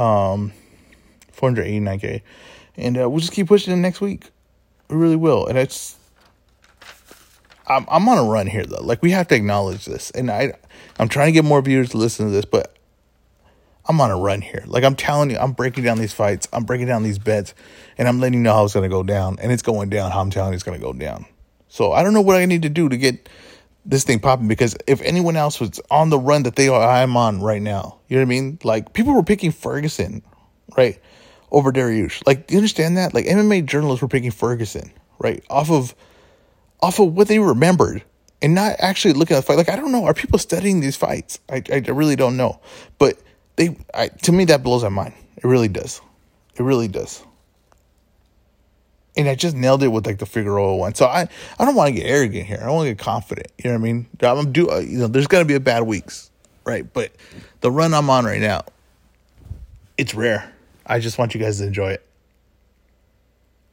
um, 0.00 0.52
489K. 1.36 2.22
And 2.76 3.00
uh, 3.00 3.08
we'll 3.08 3.20
just 3.20 3.32
keep 3.32 3.46
pushing 3.46 3.72
the 3.72 3.78
next 3.78 4.00
week. 4.00 4.30
We 4.88 4.96
really 4.96 5.14
will. 5.16 5.46
And 5.46 5.56
it's, 5.56 5.96
I'm, 7.68 7.86
I'm 7.88 8.08
on 8.08 8.18
a 8.18 8.24
run 8.24 8.48
here, 8.48 8.64
though. 8.64 8.82
Like, 8.82 9.00
we 9.00 9.12
have 9.12 9.28
to 9.28 9.36
acknowledge 9.36 9.84
this. 9.84 10.10
And 10.10 10.32
I, 10.32 10.54
I'm 10.98 11.08
trying 11.08 11.28
to 11.28 11.32
get 11.32 11.44
more 11.44 11.62
viewers 11.62 11.90
to 11.90 11.96
listen 11.96 12.26
to 12.26 12.32
this, 12.32 12.44
but 12.44 12.73
I'm 13.86 14.00
on 14.00 14.10
a 14.10 14.16
run 14.16 14.40
here. 14.40 14.64
Like 14.66 14.84
I'm 14.84 14.96
telling 14.96 15.30
you, 15.30 15.38
I'm 15.38 15.52
breaking 15.52 15.84
down 15.84 15.98
these 15.98 16.12
fights, 16.12 16.48
I'm 16.52 16.64
breaking 16.64 16.86
down 16.86 17.02
these 17.02 17.18
bets, 17.18 17.54
and 17.98 18.08
I'm 18.08 18.20
letting 18.20 18.34
you 18.34 18.40
know 18.40 18.54
how 18.54 18.64
it's 18.64 18.72
to 18.72 18.88
go 18.88 19.02
down. 19.02 19.38
And 19.40 19.52
it's 19.52 19.62
going 19.62 19.90
down 19.90 20.10
how 20.10 20.20
I'm 20.20 20.30
telling 20.30 20.52
you 20.52 20.56
it's 20.56 20.64
to 20.64 20.78
go 20.78 20.92
down. 20.92 21.26
So 21.68 21.92
I 21.92 22.02
don't 22.02 22.14
know 22.14 22.20
what 22.20 22.36
I 22.36 22.46
need 22.46 22.62
to 22.62 22.68
do 22.68 22.88
to 22.88 22.96
get 22.96 23.28
this 23.84 24.04
thing 24.04 24.18
popping 24.18 24.48
because 24.48 24.76
if 24.86 25.02
anyone 25.02 25.36
else 25.36 25.60
was 25.60 25.80
on 25.90 26.08
the 26.08 26.18
run 26.18 26.44
that 26.44 26.56
they 26.56 26.68
are, 26.68 26.88
I'm 26.88 27.16
on 27.16 27.42
right 27.42 27.60
now, 27.60 27.98
you 28.08 28.16
know 28.16 28.22
what 28.22 28.26
I 28.26 28.28
mean? 28.28 28.58
Like 28.64 28.92
people 28.92 29.12
were 29.14 29.22
picking 29.22 29.52
Ferguson, 29.52 30.22
right, 30.76 30.98
over 31.50 31.70
Dariush. 31.72 32.26
Like, 32.26 32.46
do 32.46 32.54
you 32.54 32.58
understand 32.58 32.96
that? 32.96 33.12
Like 33.12 33.26
MMA 33.26 33.66
journalists 33.66 34.02
were 34.02 34.08
picking 34.08 34.30
Ferguson, 34.30 34.92
right, 35.18 35.44
off 35.50 35.70
of 35.70 35.94
off 36.80 36.98
of 36.98 37.14
what 37.14 37.28
they 37.28 37.38
remembered 37.38 38.04
and 38.40 38.54
not 38.54 38.76
actually 38.78 39.14
looking 39.14 39.36
at 39.36 39.40
the 39.40 39.46
fight. 39.46 39.56
Like 39.56 39.68
I 39.68 39.76
don't 39.76 39.92
know, 39.92 40.04
are 40.04 40.14
people 40.14 40.38
studying 40.38 40.80
these 40.80 40.96
fights? 40.96 41.40
I 41.50 41.62
I 41.70 41.78
really 41.90 42.16
don't 42.16 42.36
know, 42.36 42.60
but 42.98 43.18
they 43.56 43.76
I, 43.92 44.08
to 44.08 44.32
me 44.32 44.44
that 44.46 44.62
blows 44.62 44.82
my 44.82 44.88
mind. 44.88 45.14
It 45.36 45.44
really 45.44 45.68
does. 45.68 46.00
It 46.56 46.62
really 46.62 46.88
does 46.88 47.24
and 49.16 49.28
I 49.28 49.34
just 49.34 49.56
nailed 49.56 49.82
it 49.82 49.88
with 49.88 50.06
like 50.06 50.18
the 50.18 50.26
Figueroa 50.26 50.76
one. 50.76 50.94
So 50.94 51.06
I, 51.06 51.28
I 51.58 51.64
don't 51.64 51.74
want 51.74 51.94
to 51.94 52.00
get 52.00 52.08
arrogant 52.08 52.46
here. 52.46 52.60
I 52.62 52.70
want 52.70 52.86
to 52.86 52.90
get 52.90 52.98
confident. 52.98 53.48
You 53.58 53.70
know 53.70 53.78
what 53.78 53.88
I 53.88 53.92
mean? 53.92 54.06
I'm 54.22 54.52
do 54.52 54.70
uh, 54.70 54.78
you 54.78 54.98
know 54.98 55.06
there's 55.06 55.26
gonna 55.26 55.44
be 55.44 55.54
a 55.54 55.60
bad 55.60 55.84
weeks, 55.84 56.30
right? 56.64 56.90
But 56.92 57.12
the 57.60 57.70
run 57.70 57.94
I'm 57.94 58.10
on 58.10 58.24
right 58.24 58.40
now, 58.40 58.64
it's 59.96 60.14
rare. 60.14 60.52
I 60.86 60.98
just 60.98 61.18
want 61.18 61.34
you 61.34 61.40
guys 61.40 61.58
to 61.58 61.66
enjoy 61.66 61.92
it, 61.92 62.06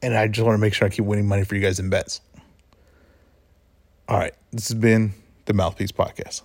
and 0.00 0.14
I 0.14 0.28
just 0.28 0.46
want 0.46 0.54
to 0.54 0.60
make 0.60 0.74
sure 0.74 0.86
I 0.86 0.90
keep 0.90 1.04
winning 1.04 1.26
money 1.26 1.44
for 1.44 1.54
you 1.54 1.60
guys 1.60 1.78
in 1.78 1.90
bets. 1.90 2.20
All 4.08 4.18
right, 4.18 4.34
this 4.52 4.68
has 4.68 4.78
been 4.78 5.12
the 5.46 5.54
Mouthpiece 5.54 5.92
Podcast. 5.92 6.42